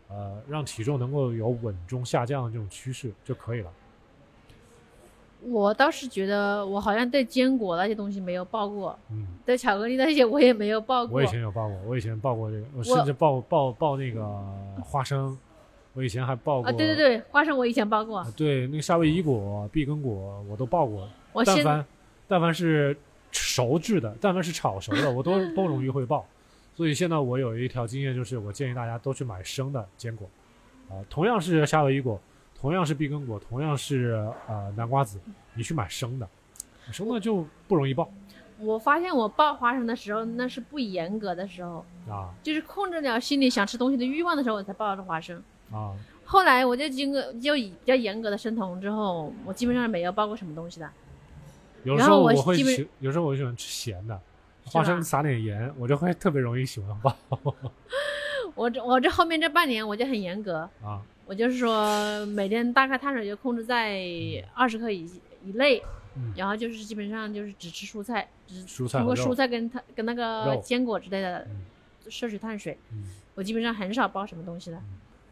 [0.07, 3.73] 呃，让体重能够有稳中下降的这种趋势就可以了。
[5.41, 11.17] 我倒是觉得我好像对坚果那些东西没有报过，嗯，对巧克力那些我也没有报过。
[11.17, 14.25] 我以前有报过，我以前报过这个，我我甚至报报报那个
[14.83, 15.37] 花生，
[15.93, 21.07] 我以前还报过啊，对对对，花生我以前报过啊，对那个夏威夷果、碧根果我都报过。
[21.33, 21.85] 我但凡
[22.27, 22.97] 但凡是
[23.31, 26.25] 熟制的，但凡是炒熟的，我都 都容易会爆。
[26.75, 30.29] 所以现在我有一条经验，就是我建议大家都去买生的坚果，
[30.89, 32.19] 啊、同样是夏威夷果，
[32.59, 35.19] 同样是碧根果，同样是呃南瓜子，
[35.53, 36.27] 你去买生的，
[36.91, 38.09] 生的就不容易爆
[38.59, 45.41] 我发现我爆花生的时候，那是不严格的时候，啊就是控制了心里想吃东西的欲望的时候，我才爆的花生。
[45.71, 45.93] 啊！
[46.23, 50.89] 后来我就经过就比较严格的生酮之后，我基本上没有爆过什么东西的。
[51.83, 54.19] 有时候我会喜，有时候我喜欢吃咸的，
[54.65, 57.15] 花生撒点盐，我就会特别容易喜欢爆
[58.55, 64.01] 我这我这后面这半年我就很严格，啊我就是说每天大概碳水就控制在
[64.53, 65.09] 二十克以
[65.45, 65.81] 以内，
[66.15, 71.65] 嗯然后就是基本上就是只吃蔬菜，只蔬菜通过蔬菜跟它跟那个坚果之类的嗯
[72.09, 73.11] 摄取碳水，嗯。
[73.35, 74.81] 我基本上很少包什么东西的。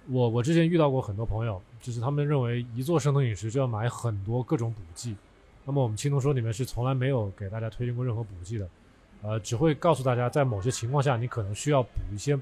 [0.07, 5.15] 我我之前遇到过很多朋友，就是他们认为一做生酮饮食就要买很多各种补剂。
[5.65, 8.69] 那么我们青铜说里面是从来没有给大家推荐过任何补剂的，
[9.23, 12.37] 呃，只会告诉大家在某些情况下你可能需要补一些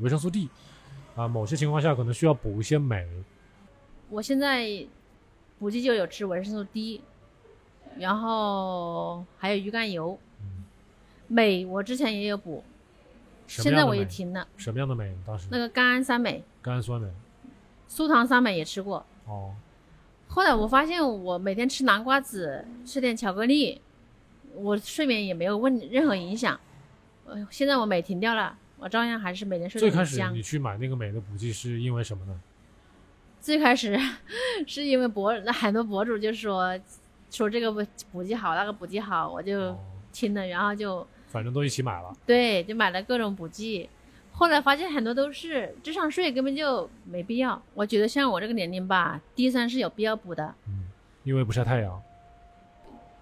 [0.00, 0.50] 维生素 D，
[1.16, 3.06] 啊、某些情况下可能需要补一些镁，
[4.08, 4.86] 我现在
[5.58, 7.02] 补剂就有吃维生素 D，
[7.98, 10.64] 然后还有鱼肝油，嗯，
[11.28, 12.64] 镁我之前也有补，
[13.46, 14.04] 现在我也？
[14.04, 14.46] 停了。
[14.56, 15.14] 什么样的镁？
[15.26, 17.08] 当时那个甘氨酸镁、甘氨酸镁。
[17.88, 19.04] 苏糖酸镁也吃过。
[19.26, 19.52] 哦，
[20.28, 23.80] 后来我发现，我每天吃南瓜子，吃点巧克力，
[24.54, 26.58] 我睡眠也没有问任何影响。
[27.26, 30.42] 呃，现在我镁停掉了，我照样还是每天睡得很香开始你。
[30.42, 32.40] 去买那个镁的补剂是因为什么呢？
[33.40, 33.98] 最开始
[34.66, 36.78] 是因为博那很多博主就说
[37.30, 39.78] 说这个补补剂好，那个补剂好，我就哦，
[40.12, 42.12] 听了，然后就反正都一起买了。
[42.26, 43.88] 对，就买了各种补剂。
[44.32, 47.60] 后来发现很多都是智商税，根本就没必要。
[47.74, 50.54] 我觉得像我这个年龄吧，D 三是有必要补的。
[50.66, 50.88] 嗯，
[51.24, 52.02] 因为不晒太阳。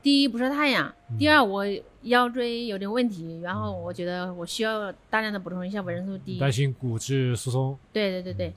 [0.00, 1.64] 第一不晒太阳，嗯第二我
[2.02, 6.38] 腰椎有点问题，然后我觉得我需要大量的补充一下维生素 D。
[6.38, 7.78] 担心骨质疏松。
[7.92, 8.54] 对对对对。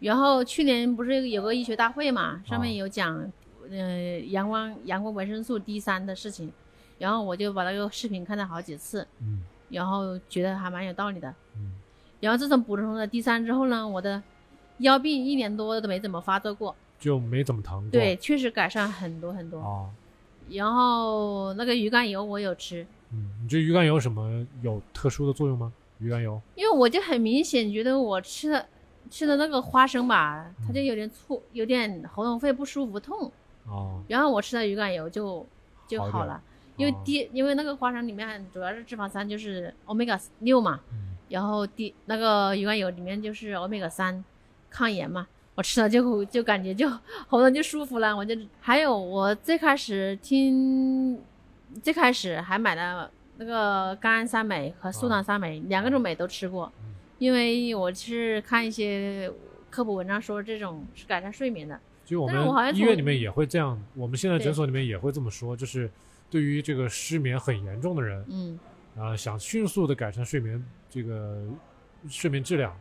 [0.00, 3.30] 然后去年不是有个医学大会嘛，上面啊有讲，
[3.70, 6.52] 呃，阳光阳光维生素 D 三的事情，
[6.98, 11.34] 然后我就把那个视频看了好几次，嗯然后觉得还蛮有道理的。
[11.56, 11.72] 嗯
[12.20, 14.22] 然后自从补充了 D 三之后呢，我的
[14.78, 17.90] 腰病一年多都没怎么发作过，就没怎么疼过。
[17.90, 19.60] 对，确实改善很多很多。
[19.60, 19.90] 啊，
[20.50, 25.72] 然后那个鱼肝油我有吃，嗯，你这鱼肝油什么有特殊的作用吗？
[25.98, 26.40] 鱼肝油？
[26.54, 28.66] 因为我就很明显觉得我吃的
[29.10, 33.30] 吃的那个花生吧，它就有点醋，有点喉咙会不舒服痛。
[33.66, 35.46] 哦，然后我吃的鱼肝油就
[35.88, 36.42] 就好了，
[36.76, 41.16] 因为啊 D 因为那个花生里面主要是脂肪酸，就是 omega 六嘛，嗯。
[41.30, 44.22] 然后低那个鱼肝油里面就是 omega 三，
[44.70, 45.26] 抗炎嘛。
[45.54, 46.88] 我吃了就就感觉就
[47.28, 51.20] 喉咙就舒服了，我就还有我最开始听，
[51.82, 56.94] 最开始还买了那个甘氨酸镁和速糖酸镁、两个种镁都吃过，嗯。
[57.18, 59.32] 因为我是看一些
[59.70, 65.88] 科普文章说这种是改善睡眠的，就我们医院里面也会这样，我们现在诊所里面也会这么说，就是
[66.28, 68.58] 对于这个失眠很严重的人，嗯，
[68.98, 71.40] 啊、想迅速的改善睡眠这个
[72.08, 72.76] 睡眠质量，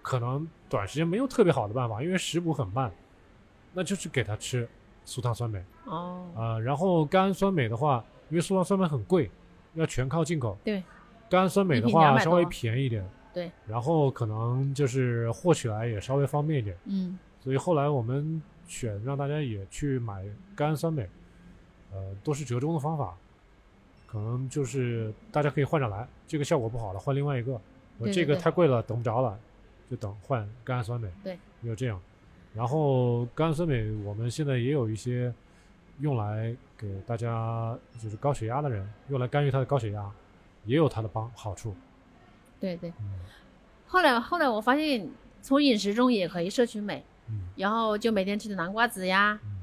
[0.00, 2.90] 可能短时间没有特别好的办法，因为食补很慢，
[3.72, 4.68] 那就是给他吃
[5.04, 9.30] 苏糖酸镁哦，啊、然后甘氨酸镁的话，因为苏糖酸镁很贵，
[9.74, 10.56] 要全靠进口。
[10.64, 10.82] 对，
[11.28, 13.04] 甘氨酸镁的一瓶200话稍微便宜一点。
[13.34, 16.76] 对，然后可能就是获取来也稍微方便一点。
[16.84, 20.24] 嗯所以后来我们选让大家也去买
[20.54, 21.08] 甘氨酸镁，
[21.90, 23.16] 呃，都是折中的方法，
[24.06, 27.60] 可能就是大家可以换着来，这个效果不好了换另外一个，
[27.98, 29.36] 我这个太贵了等不着了，
[29.92, 32.00] 就等换甘氨酸镁，对，有这样，
[32.54, 35.30] 然后甘氨酸镁我们现在也有一些
[36.00, 40.10] 用来给大家就是高血压的人用来干预他的高血压，
[40.64, 41.74] 也有它的帮好处，
[42.58, 42.88] 对对。
[43.00, 43.20] 嗯。
[43.86, 45.06] 后来后来我发现
[45.42, 47.48] 从饮食中也可以摄取镁，嗯。
[47.56, 49.58] 然后就每天吃点南瓜子呀，嗯。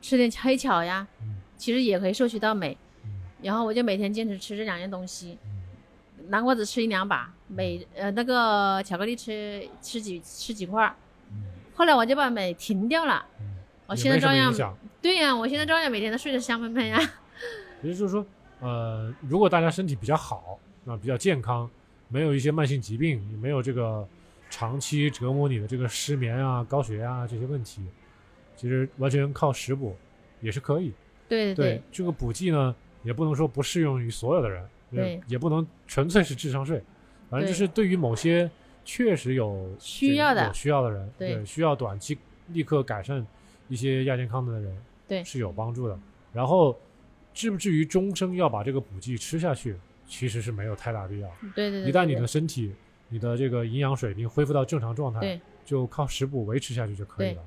[0.00, 1.36] 吃点黑巧呀，嗯。
[1.58, 2.74] 其实也可以摄取到镁。
[3.04, 3.10] 嗯。
[3.42, 5.53] 然后我就每天坚持吃这两样东西，嗯
[6.28, 10.94] 南瓜子吃一两把，每呃那个巧克力吃吃几吃几块儿。
[11.30, 11.42] 嗯
[11.76, 13.56] 后来我就把镁停掉了，嗯，
[13.88, 14.54] 我现在照样。
[15.02, 16.98] 对呀、我现在照样每天都睡得香喷喷呀。
[17.82, 18.24] 也就是说，
[18.60, 21.68] 呃，如果大家身体比较好，啊比较健康，
[22.08, 24.06] 没有一些慢性疾病，也没有这个
[24.48, 27.82] 长期折磨你的这个失眠啊、高血压啊这些问题，
[28.56, 29.96] 其实完全靠食补
[30.40, 30.92] 也是可以。
[31.28, 32.72] 对对这个补剂呢，
[33.02, 36.82] 也不能说不适用于所有的人，也对也不能纯粹是智商税，
[37.30, 38.50] 反正就是对于某些
[38.84, 42.16] 确实有需要的有需要的人，对需要短期
[42.48, 43.26] 立刻改善
[43.68, 44.76] 一些亚健康的人，
[45.08, 45.98] 对是有帮助的。
[46.32, 46.78] 然后
[47.32, 49.76] 至不至于终生要把这个补剂吃下去，
[50.06, 51.28] 其实是没有太大必要。
[51.54, 51.88] 对对对。
[51.88, 52.72] 一旦你的身体、
[53.08, 57.42] 你的这个营养水平恢复到正常状态对，就靠食补维持下去就可以了。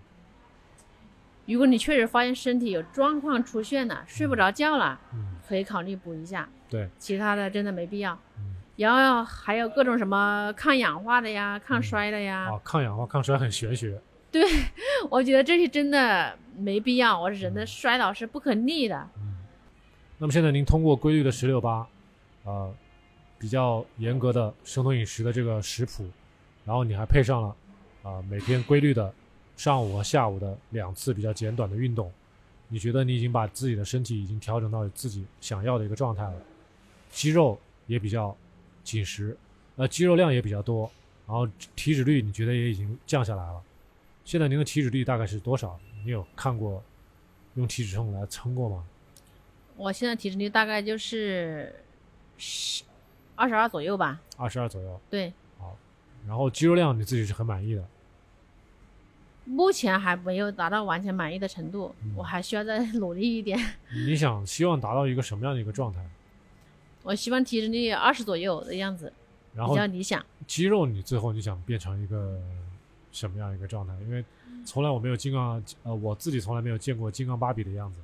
[1.53, 6.47] 如果你确实发现身体有状况出现了，睡不着觉了，嗯，可以考虑补一下。
[6.69, 8.13] 对，其他的真的没必要。
[8.37, 13.99] 嗯然后还有各种什么抗氧化的呀、抗衰的呀，啊，抗氧化、抗衰很玄学。
[14.29, 14.43] 对
[15.09, 17.19] 我觉得这些真的没必要。
[17.19, 19.09] 我人的嗯衰老是不可逆的。
[19.17, 19.37] 嗯，
[20.19, 21.87] 那么现在您通过规律的十六八，
[22.43, 22.71] 呃，
[23.39, 26.07] 比较严格的生酮饮食的这个食谱，
[26.63, 27.55] 然后你还配上了
[28.03, 29.11] 啊、每天规律的
[29.57, 32.09] 上午和下午的两次比较简短的运动，
[32.69, 36.35] 你觉得你已经把自己的身体已经调整到自己想要的一个状态了，
[37.11, 38.37] 肌肉也比较
[38.83, 39.35] 紧实，
[39.75, 40.89] 呃，肌肉量也比较多，
[41.25, 43.61] 然后体脂率你觉得也已经降下来了。
[44.23, 45.79] 现在您的体脂率大概是多少？
[46.05, 46.81] 你有看过
[47.55, 48.85] 用体脂秤来称过吗？
[49.75, 51.83] 我现在体脂率大概就是
[52.37, 52.83] 十
[53.35, 54.21] 二十二左右吧。
[54.37, 55.01] 二十二左右。
[55.09, 55.75] 对，好
[56.27, 57.83] 然后肌肉量你自己是很满意的，
[59.47, 63.57] 目前还没有达到完全满意的程度，嗯我还需要再努力一点。
[63.93, 65.99] 你想希望达到一个什么样的一个状态？
[67.03, 69.11] 我希望体脂率二十左右的样子，
[69.53, 70.23] 比然后较理想。
[70.45, 72.37] 肌肉你最后你想变成一个
[73.11, 73.93] 什么样一个状态？
[74.05, 74.23] 因为
[74.65, 77.99] 从来我没有金刚呃我自己从来没有见过金刚芭比的样子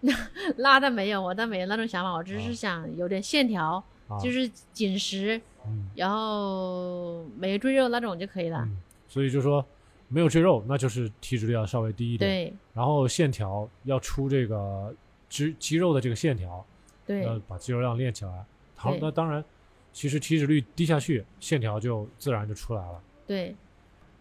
[0.56, 8.60] 那倒没有，我倒没有那种想法，我只啊是想有点线条，啊，就是紧实，嗯然后没赘肉那种就可以了。
[8.62, 8.76] 嗯，
[9.08, 9.64] 所以就说
[10.08, 14.94] 没有赘肉，那就是体脂率要稍微低一点，对然后线条要出这个
[15.28, 16.64] 肌肌肉的这个线条，
[17.04, 18.44] 对要把肌肉量练起来。
[18.76, 19.44] 好，那当然，
[19.92, 23.00] 其实体脂率低下去，线条就自然就出来了。
[23.26, 23.56] 对，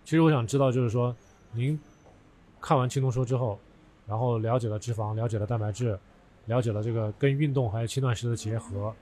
[0.03, 1.15] 其实我想知道，就是说，
[1.51, 1.79] 您
[2.59, 3.59] 看完轻松说之后，
[4.07, 5.99] 然后了解了脂肪，了解了蛋白质，
[6.45, 8.95] 了解了这个跟运动还有轻断食的结合，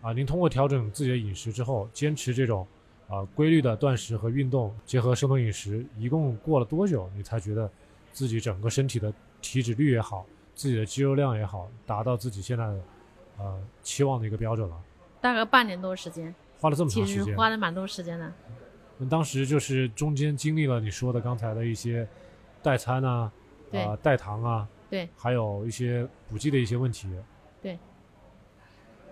[0.00, 2.66] 啊，您通过调整自己的饮食之后，坚持这种
[3.08, 7.70] 啊规律的断食和运动结合生酮饮食，一共过了多久，你才觉得
[8.12, 12.80] 自己整个身体的体脂率也好，自己的肌肉量也好，达到自己现在的
[13.38, 14.76] 呃期望的一个标准了。
[15.20, 18.32] 大概半年多时间，花了这么长时间，花了蛮多时间的。
[18.98, 22.08] 那当时就是中间经历了你说的刚才的一些
[22.62, 23.30] 代餐啊，
[23.70, 27.08] 对啊、代糖啊，对，还有一些补剂的一些问题，
[27.60, 27.78] 对。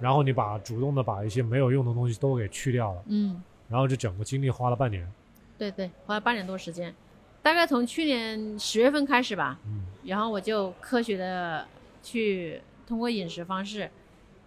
[0.01, 5.11] 然后你把主动的把一些没有用的东西都给去掉了，嗯，然后这整个经历花了半年，
[5.59, 6.95] 对对，花了半年多时间，
[7.43, 11.67] 大概从去年十月份开始吧，嗯，然后我就科学的
[12.03, 13.91] 去通过饮食方式，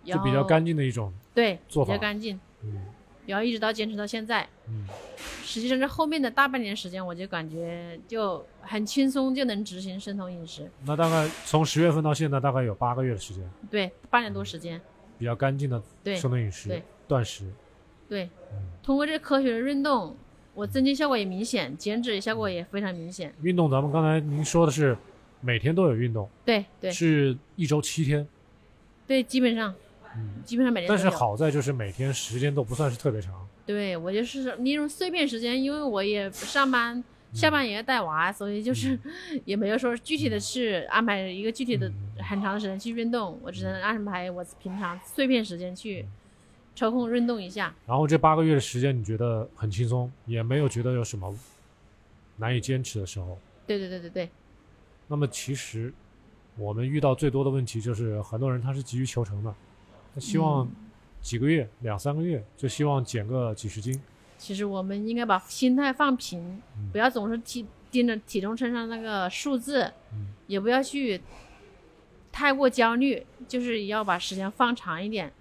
[0.04, 1.92] 就比较干净的一种，对，做法。
[1.92, 2.86] 比较干净，嗯。
[3.26, 4.48] 然后一直到坚持到现在。
[4.70, 4.86] 嗯，
[5.44, 14.80] 实际上这后面的大半年时间，我就感觉就很轻松就能执行生酮饮食，那大概从十月份到现在大概有八个月的时间，对，半年多时间，
[15.20, 17.52] 比较干净的对生酮饮食对断食，
[18.10, 18.30] 对。
[18.52, 20.16] 嗯，通过这科学的运动，
[20.54, 23.34] 我增肌效果也明显，减脂效果也非常明显。
[23.42, 24.98] 运动咱们刚才您说的是
[25.42, 26.92] 每天都有运动，对对。
[26.92, 28.28] 是一周七天，
[29.06, 29.74] 对，基本上。
[30.16, 30.90] 嗯，基本上每天。
[30.90, 37.04] 但是好在就是每天时间都不算是特别长，对我就是利用碎片时间，因为我也上班，
[37.34, 38.98] 下班也要带娃，所以就是
[39.46, 42.24] 也没有说具体的去安排一个具体的嗯。
[42.24, 46.04] 很长的时间去运动，我只能安排我平常碎片时间去
[46.78, 47.74] 抽空运动一下。
[47.88, 51.36] 然后这八个月的时间你觉得很轻松，也没有觉得有什么
[52.36, 53.38] 难以坚持的时候。
[53.66, 54.30] 对对对对对，
[55.08, 55.92] 那么其实
[56.56, 59.54] 我们遇到最多的问题就是很多人他是急于求成的，
[60.14, 60.72] 他希望嗯。
[61.20, 64.00] 几个月、两三个月就希望减个几十斤，
[64.38, 66.90] 其实我们应该把心态放平，嗯。
[66.92, 70.28] 不要总是体盯着体重秤上那个数字，嗯。
[70.46, 71.20] 也不要去
[72.32, 75.34] 太过焦虑，就是要把时间放长一点，嗯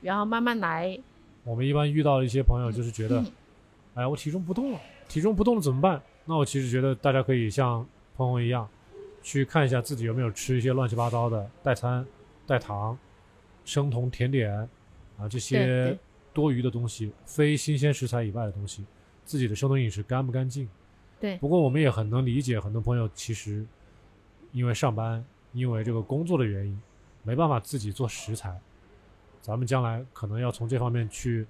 [0.00, 0.98] 然后慢慢来。
[1.44, 3.32] 我们一般遇到一些朋友就是觉得，嗯
[3.94, 6.00] 哎呀，我体重不动了，体重不动了怎么办？
[6.24, 7.86] 那我其实觉得大家可以像
[8.16, 8.68] 鹏鹏一样，
[9.22, 12.06] 去看一下自己有没有吃一些乱七八糟的代餐、
[12.46, 12.96] 代糖、
[13.64, 14.52] 生酮甜点
[15.18, 15.98] 啊这些
[16.32, 18.84] 多余的东西，非新鲜食材以外的东西，
[19.24, 20.68] 自己的生酮饮食干不干净？
[21.18, 23.66] 对不过我们也很能理解，很多朋友其实
[24.52, 26.80] 因为上班，因为这个工作的原因，
[27.24, 28.56] 没办法自己做食材。
[29.48, 31.46] 咱们将来可能要从这方面去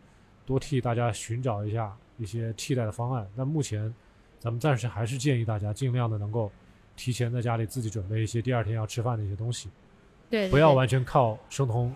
[0.47, 3.29] 多替大家寻找一下一些替代的方案。
[3.35, 3.93] 那目前，
[4.39, 6.49] 咱们暂时还是建议大家尽量的能够
[6.95, 9.69] 提前在家里自己准备一些第二天要吃饭的一些东西，
[10.31, 11.93] 对，对对不要完全靠生酮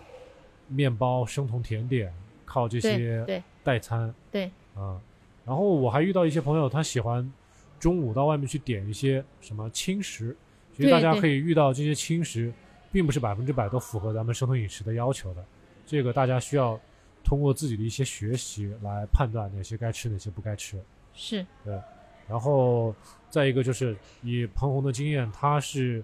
[0.67, 4.13] 面包、生酮甜点，靠这些代餐。
[4.29, 4.51] 对。
[4.75, 4.99] 啊、
[5.45, 7.31] 然后我还遇到一些朋友，他喜欢
[7.79, 10.35] 中午到外面去点一些什么轻食，
[10.75, 12.51] 其实大家可以遇到这些轻食，
[12.91, 15.45] 并不是百分之百都符合咱们生酮饮食的要求的，
[15.93, 16.79] 这个大家需要
[17.23, 20.75] 通过自己的一些学习来判断哪些该吃，哪些不该吃。
[21.13, 21.79] 是对
[22.27, 22.95] 然后
[23.29, 26.03] 再一个就是以彭红的经验，他是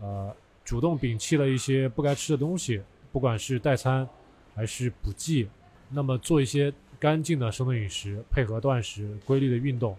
[0.00, 2.80] 呃主动摒弃了一些不该吃的东西，
[3.12, 4.08] 不管是代餐
[4.54, 5.46] 还是补剂，
[5.90, 9.94] 那么做一些干净的生酮饮食，配合断食、规律的运动，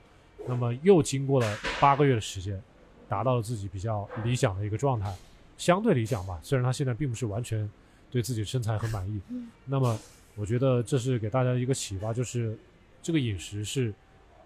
[0.48, 2.60] 那么又经过了八个月的时间，
[3.08, 5.16] 达到了自己比较理想的一个状态，
[5.56, 6.40] 相对理想吧。
[6.42, 7.70] 虽然他现在并不是完全
[8.12, 9.22] 对自己身材很满意，
[9.66, 9.98] 那么
[10.36, 12.58] 我觉得这是给大家一个启发，就是
[13.04, 13.94] 这个饮食是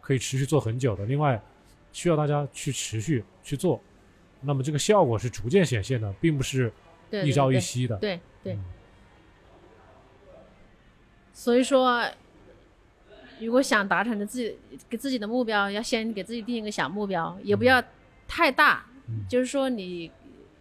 [0.01, 1.05] 可以持续做很久的。
[1.05, 1.41] 另外，
[1.93, 3.79] 需要大家去持续去做，
[4.41, 6.71] 那么这个效果是逐渐显现的，并不是
[7.23, 7.95] 一朝一夕的。
[7.97, 8.65] 对对嗯，
[11.31, 12.05] 所以说，
[13.39, 14.57] 如果想达成的自己
[14.89, 17.81] 给自己的目标，要先给自己定一个小目标，也不要
[18.27, 20.11] 太大，嗯就是说你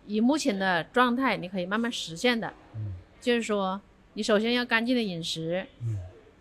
[0.06, 2.52] 以目前的状态，你可以慢慢实现的。
[3.22, 3.80] 嗯就是说，
[4.14, 5.96] 你首先要干净的饮食，嗯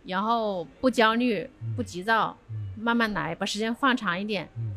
[0.05, 4.75] 然后不焦虑、嗯不急躁，嗯慢慢来，把时间放长一点，嗯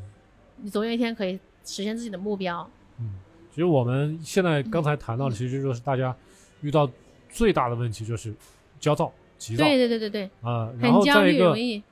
[0.59, 2.69] 你总有一天可以实现自己的目标。
[2.99, 3.15] 嗯。
[3.51, 6.15] 其实我们现在刚才谈到的，其实就是大家
[6.61, 6.91] 遇到
[7.31, 8.35] 最大的问题就是
[8.79, 11.83] 焦躁、急躁对对对对对，啊、然后很焦虑，再一个容易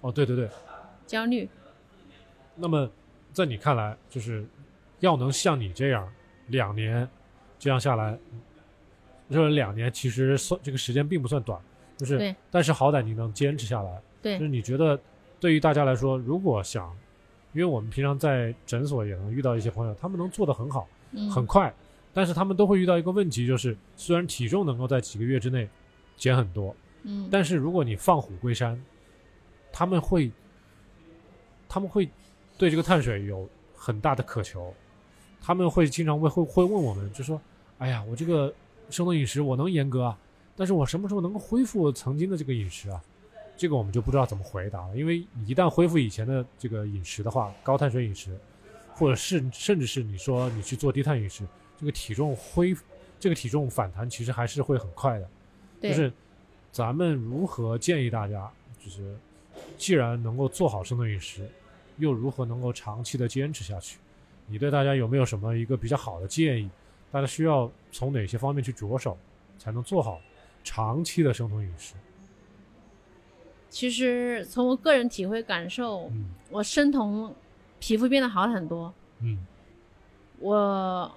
[0.00, 0.48] 哦，对对对。
[1.06, 1.48] 焦虑。
[2.56, 2.90] 那么
[3.32, 4.44] 在你看来，就是
[5.00, 6.10] 要能像你这样
[6.48, 7.08] 两年
[7.58, 8.18] 这样下来，
[9.32, 11.58] 就是两年其实算这个时间并不算短，
[11.96, 14.00] 就是但是好歹你能坚持下来。
[14.20, 15.00] 对就是你觉得
[15.40, 16.96] 对于大家来说，如果想，
[17.52, 21.74] 因为我们平常在诊所也能遇到一些朋友，他们能做得很好，嗯，很快，
[22.12, 25.68] 但是他们都会遇到一个问题，就是虽然体重能够在几个月之内
[26.16, 28.80] 减很多，嗯，但是如果你放虎归山，
[29.72, 30.30] 他们会，
[31.68, 32.08] 他们会
[32.56, 34.72] 对这个碳水有很大的渴求，
[35.40, 37.40] 他们会经常会会会问我们，就说
[37.78, 38.54] ：“哎呀，我这个
[38.92, 40.18] 生酮饮食我能严格啊，
[40.54, 43.02] 但是我什么时候能够恢复曾经的这个饮食啊？”
[43.54, 48.36] 这个我们就不知道怎么回答了，因为你一旦恢复以前的这个饮食的话，高碳水饮食，
[48.94, 51.44] 或者是甚至是你说你去做低碳饮食，
[51.78, 52.74] 这个体重恢
[53.20, 55.28] 这个体重反弹其实还是会很快的。
[55.80, 56.12] 对，就是
[56.72, 58.50] 咱们如何建议大家，
[58.82, 59.14] 就是
[59.76, 61.48] 既然能够做好生酮饮食，
[61.98, 63.98] 又如何能够长期的坚持下去？
[64.46, 66.68] 你对大家有没有什么一个比较好的建议？
[67.12, 69.16] 大家需要从哪些方面去着手，
[69.58, 70.20] 才能做好
[70.64, 71.94] 长期的生酮饮食？
[73.68, 77.34] 其实从我个人体会感受，嗯我生酮
[77.78, 79.46] 皮肤变得好很多，嗯
[80.40, 81.10] 我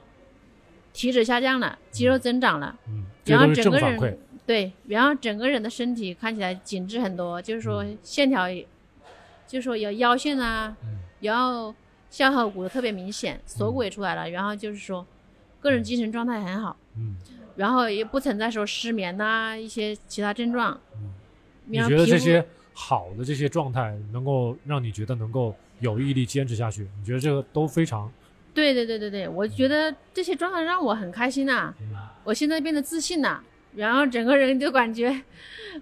[0.94, 4.20] 体脂下降了，肌肉增长了，嗯，然后整个正反馈人。
[4.46, 8.66] 对，然后整个人的身体看起来紧致很多，就是说嗯线条也，
[9.48, 11.74] 就是说有腰线啊，嗯然后
[12.10, 15.06] 下颌骨特别明显，锁骨也出来了，然后就是说
[15.66, 17.16] 个人精神状态很好，嗯
[17.56, 20.80] 然后也不存在说失眠呐、一些其他症状。
[20.94, 21.10] 嗯，
[21.66, 26.88] 你觉得这些好的这些状态能够让你觉得能够有毅力坚持下去？
[27.00, 28.12] 你觉得这个都非常
[28.54, 31.88] 对对对对对，我觉得这些状态让我很开心呐、嗯
[32.26, 33.42] 我现在变得自信了，
[33.76, 35.22] 然后整个人就感觉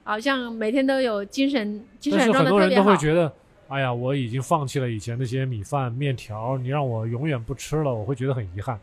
[0.04, 2.90] 好像每天都有精神精神状很多人态特别好。
[2.90, 3.34] 都会觉得，
[3.70, 8.78] 哎呀，我已经放弃了以前那些米饭、面条，你让我永远不吃了，我会觉得很遗憾。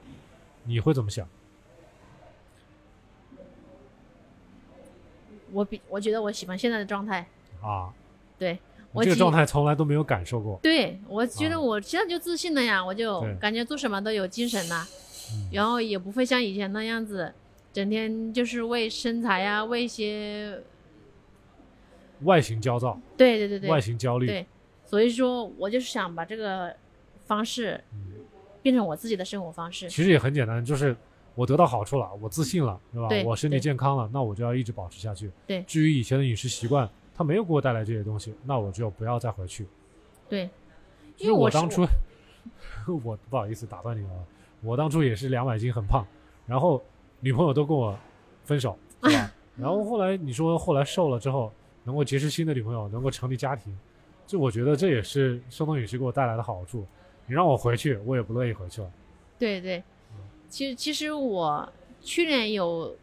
[0.71, 1.27] 你会怎么想？
[5.51, 7.27] 我比我觉得我喜欢现在的状态，
[7.61, 7.93] 啊？
[8.39, 8.57] 对
[8.93, 10.61] 我这个状态从来都没有感受过。
[10.63, 11.51] 对我觉啊。
[11.51, 14.87] 得我现在就自信了呀，我就感觉做什么都有精神了，
[15.33, 15.49] 嗯。
[15.53, 17.35] 然后也不会像以前那样子，
[17.73, 20.63] 整天就是为身材呀、为一些
[22.23, 24.47] 外形焦躁，对对对对外形焦虑，对，
[24.85, 26.77] 所以说我就是想把这个
[27.27, 28.10] 方式嗯
[28.63, 29.89] 变成我自己的生活方式。
[29.89, 30.97] 其实也很简单，就是
[31.35, 33.09] 我得到好处了，我自信了，对吧？
[33.09, 35.31] 对我身体健康了，那我就要一直保持下去。
[35.47, 39.67] 对至于以前的饮食习惯，它没有给我带来这些东西，那我就不要再回去。
[40.29, 40.49] 对，
[41.17, 41.87] 因为我当初，
[43.05, 44.25] 我不好意思打断你了，
[44.63, 46.07] 我当初也是两百斤，很胖，
[46.47, 46.83] 然后
[47.21, 47.97] 女朋友都跟我
[48.45, 49.33] 分手，对吧？
[49.57, 51.53] 然后后来你说后来瘦了之后，
[51.85, 53.77] 能够结识新的女朋友，能够成立家庭，
[54.27, 56.87] 就我觉得这也是生酮饮食给我带来的好处。
[57.31, 58.91] 你让我回去，我也不乐意回去了。
[59.39, 59.81] 对对，
[60.49, 62.97] 其实其实我去年有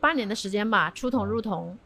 [0.00, 1.78] 半年的时间吧，出桶入桶，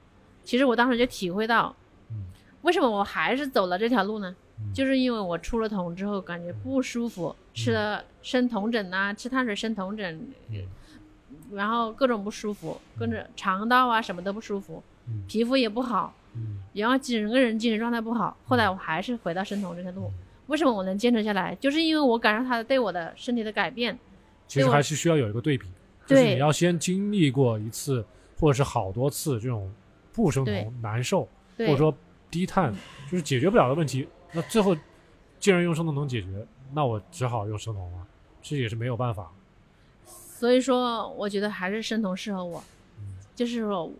[0.43, 1.77] 其实我当时就体会到，
[2.11, 2.25] 嗯
[2.63, 4.35] 为什么我还是走了这条路呢？
[4.59, 10.65] 嗯就是因为我出了桶之后感觉不舒服，吃了生酮疹呐、吃碳水生酮枕，嗯
[11.53, 18.35] 然后各种不舒服，跟着肠道啊什么都不舒服，嗯皮肤也不好，嗯然后整个人精神状态不好。
[18.47, 20.11] 后来我还是回到生酮这条路。
[20.47, 21.55] 为什么我能坚持下来？
[21.57, 23.99] 就是因为我感受他对我的身体的改变。
[24.47, 25.67] 其实还是需要有一个对比，
[26.07, 28.05] 就是你要先经历过一次
[28.39, 29.73] 或者是好多次这种
[30.13, 31.27] 不生酮难受，
[31.57, 31.97] 或，者说
[32.31, 32.77] 低碳嗯，
[33.11, 34.77] 就是解决不了的问题，那最后
[35.41, 38.07] 既然用生酮能解决，那我只好用生酮了，
[38.43, 39.33] 这也是没有办法。
[40.05, 42.63] 所以说我觉得还是生酮适合我，
[42.99, 43.91] 嗯就是说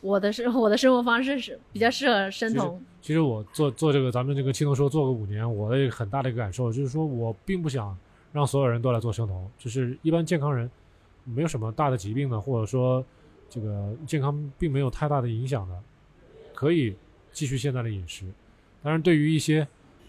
[0.00, 2.80] 我的生 我的生活方式是比较适合生酮。
[3.00, 7.96] 其实我做做这个咱们这个青铜说做个五年，我的很大的一个感受就是说我并不想
[8.32, 10.70] 让所有人都来做生酮，就是一般健康人
[11.24, 13.04] 没有什么大的疾病的，或者说
[13.48, 15.78] 这个健康并没有太大的影响的，
[16.54, 16.94] 可以
[17.32, 18.26] 继续现在的饮食。
[18.82, 19.66] 当然，对于一些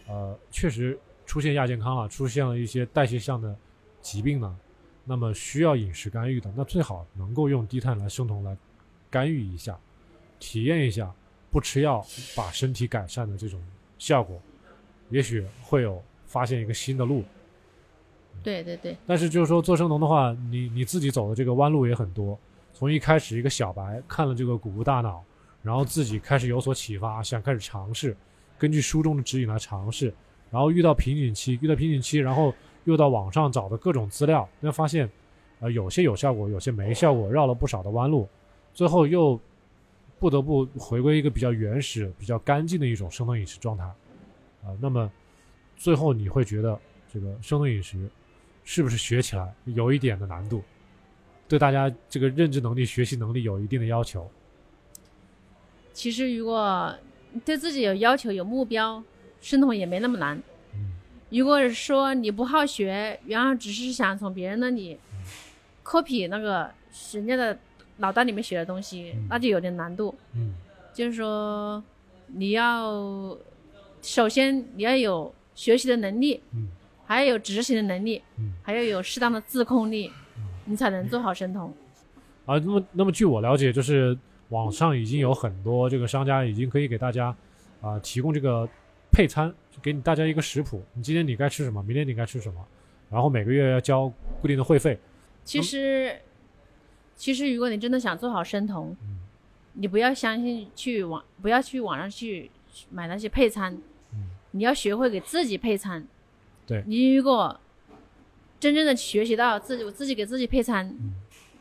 [0.08, 3.56] 呃确实出现亚健康了，出现了一些代谢上的
[4.02, 4.58] 疾病呢，
[5.06, 8.58] 那么需要饮食干预的，那最好能够用低碳来生酮来
[9.10, 9.78] 干预一下，
[10.40, 11.12] 体验一下
[11.52, 12.06] 不吃药
[12.36, 13.62] 把身体改善的这种
[13.98, 14.40] 效果，
[15.10, 17.24] 也许会有发现一个新的路。
[18.42, 22.40] 对对对但是就是说做生酮的话，你你自己走的这个弯路也很多。
[22.72, 25.22] 从一开始一个小白看了这个谷物大脑，
[25.62, 28.16] 然后自己开始有所启发，想开始尝试，
[28.58, 30.14] 根据书中的指引来尝试，
[30.50, 32.54] 然后遇到瓶颈期，遇到瓶颈期，然后
[32.86, 35.10] 又到网上找的各种资料，那发现，
[35.60, 38.30] 呃，有些有效果，有些没效果，绕了不少的弯路，
[38.74, 39.40] 最后又
[40.20, 45.12] 不得不回归一个比较原始、比较干净的一种生酮饮食状态，啊、那么
[45.78, 46.80] 最后你会觉得
[47.12, 48.10] 这个生酮饮食
[48.64, 50.64] 是不是学起来有一点的难度？
[51.48, 54.30] 对大家这个认知能力、学习能力有一定的要求。
[55.94, 56.96] 其实如果
[57.44, 59.04] 对自己有要求、有目标，
[59.42, 60.42] 生酮也没那么难。
[60.74, 60.92] 嗯
[61.32, 64.98] 如果是说你不好学，然后只是想从别人那里
[65.84, 66.72] copy 那个
[67.14, 67.56] 人家的
[68.00, 70.14] 脑袋里面学的东西，嗯那就有点难度。
[70.36, 70.54] 嗯
[70.94, 71.82] 就是说，
[72.28, 73.38] 你要
[74.02, 76.68] 首先你要有学习的能力，嗯
[77.06, 81.74] 还要有执行的能力，嗯还要有适当的自控力，嗯你才能做好生酮。
[82.46, 84.18] 啊，那么那么据我了解，就是
[84.50, 87.36] 网上已经有很多这个商家已经可以给大家
[87.82, 88.68] 啊、提供这个
[89.12, 92.66] 配餐，就给你大家一个食谱，你今天你该吃什么，明天你该吃什么，
[93.10, 94.12] 然后每个月要交
[94.42, 94.98] 固定的会费。
[95.44, 96.16] 其实，
[97.20, 99.20] 其实如果你真的想做好生酮，嗯
[99.74, 102.50] 你不要相信去网，不要去网上去
[102.90, 103.74] 买那些配餐，
[104.14, 106.08] 嗯你要学会给自己配餐。
[106.66, 107.60] 对你如果
[108.58, 111.16] 真正的学习到自己，我自己给自己配餐，嗯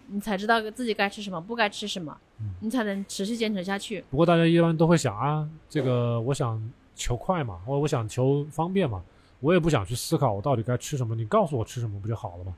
[0.06, 4.04] 你才知道自己该吃什么，不该吃什么，嗯你才能持续坚持下去。
[4.10, 6.62] 不过大家一般都会想啊，这个我想
[6.94, 9.02] 求快嘛，或者我想求方便嘛，
[9.40, 12.54] 我也不想去思考我到底该吃什么，你告诉我吃什么不就好了吗？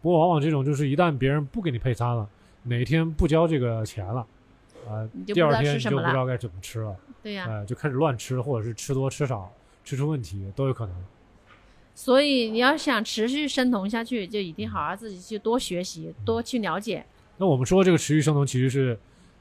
[0.00, 2.28] 不过往往这种就是一旦别人不给你配餐了，
[2.68, 4.26] 哪天不交这个钱了，
[4.88, 5.78] 啊、第二天。
[5.78, 9.50] 就不知道该怎么吃了，对呀、哎、就开始乱吃，或者是吃多吃少，
[9.84, 10.94] 吃出问题都有可能。
[11.94, 17.04] 所以你要想持续生酮下去，就一定好好自己去多学习，多去了解。
[17.38, 18.98] 那我们说这个持续生酮其实是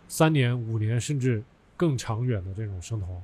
[0.08, 1.44] 三年、五年甚至
[1.76, 3.22] 更长远的这种生酮。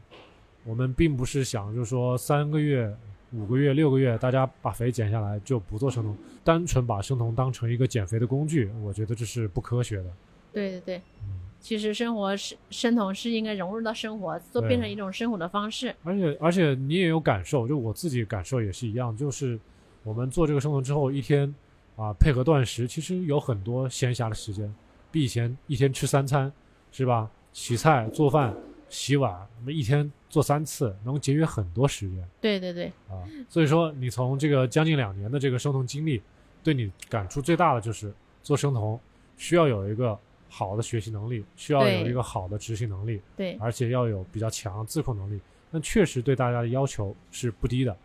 [0.63, 2.95] 我们并不是想就是说三个月、
[3.33, 10.05] 五个月、六个月，大家把肥减下来就不做生酮，单纯把生酮当成一个减肥的工具，我觉得这是不科学的。
[10.51, 15.95] 对对对，嗯，其实生活是生酮是应该融入到生活，做变成一种生活的方式。
[16.03, 19.59] 而且而且你也有感受，就我自己感受也是一样，就是
[20.03, 21.53] 我们做这个生酮之后，一天
[21.95, 24.71] 啊配合断食，其实有很多闲暇的时间，
[25.11, 26.51] 比以前一天吃三餐
[26.91, 27.31] 是吧？
[27.51, 28.51] 洗菜、做饭、
[28.93, 33.25] 洗碗，我们一天做三次，能节约很多时间对对对，啊。
[33.49, 36.21] 所以说，你从这个将近两年的这个生酮经历，
[36.63, 38.13] 对你感触最大的就是
[38.43, 38.99] 做生酮
[39.35, 40.15] 需要有一个
[40.47, 43.19] 好的学习能力，需要有一个好的执行能力。
[43.35, 45.41] 对而且要有比较强的自控能力。
[45.71, 47.97] 那确实对大家的要求是不低的。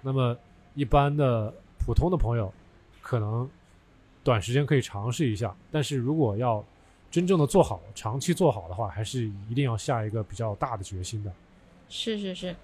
[0.00, 0.38] 那么
[0.74, 1.52] 一般的
[1.84, 2.54] 普通的朋友，
[3.02, 3.50] 可能
[4.22, 6.64] 短时间可以尝试一下，但是如果要
[7.10, 11.32] 真正的做好、长期做好的话，还是一定要下一个比较大的决心的。
[11.88, 12.54] 是是是。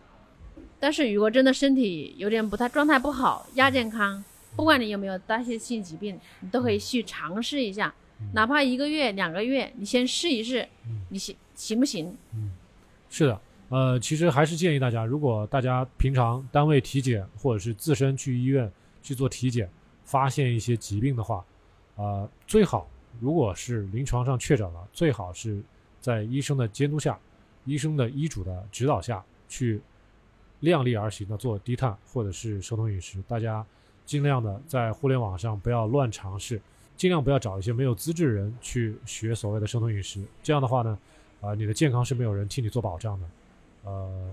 [0.78, 4.22] 但是如果真的身体有点不太状态不好，亚健康，
[4.54, 12.14] 不管你有没有代谢性疾病，你都可以去尝试一下，嗯哪怕一个月、两个月，你先试一试嗯，你行行不行？
[12.34, 12.52] 嗯
[13.08, 13.40] 是的，
[13.70, 18.70] 呃，其实还是建议大家，如果大家平常单位体检或者是自身去医院
[19.02, 19.68] 去做体检，
[20.04, 21.44] 发现一些疾病的话，
[21.96, 22.86] 呃，最好
[23.20, 25.60] 如果是临床上确诊了，最好是
[26.00, 27.18] 在医生的监督下、
[27.64, 29.80] 医生的医嘱的指导下去
[30.60, 33.22] 量力而行的做低碳或者是生酮饮食。
[33.26, 33.64] 大家
[34.04, 36.60] 尽量的在互联网上不要乱尝试，
[36.96, 40.22] 尽量不要找一些没有资质的人去学所谓的生酮饮食。
[40.42, 40.98] 这样的话呢，
[41.40, 43.26] 啊、你的健康是没有人替你做保障的。
[43.84, 44.32] 呃，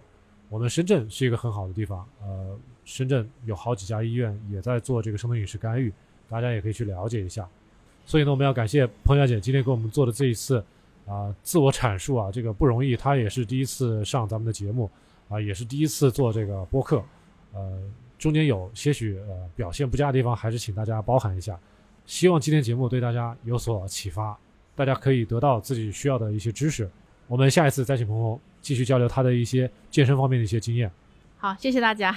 [0.50, 5.92] 我们深圳是一个很好的地方，呃，深圳有好几家医院也在做这个生酮饮食干预，
[6.30, 7.48] 大家也可以去了解一下。
[8.12, 10.62] 所以呢，我们要感谢彭小姐今天给我们做的这一次
[11.06, 14.92] 啊、自我阐述啊，这个不容易，她也是第一次上咱们的节目
[15.30, 17.02] 啊、也是第一次做这个播客，
[17.54, 17.82] 呃，
[18.20, 21.58] 中间有些许呃表现不佳的地方，还是请大家包涵一下。
[22.06, 24.38] 希望今天节目对大家有所启发，
[24.76, 26.90] 大家可以得到自己需要的一些知识。
[27.28, 30.92] 我们下一次再请彭彭继续交流他的一些健身方面的一些经验。
[31.38, 32.14] 好，谢谢大家。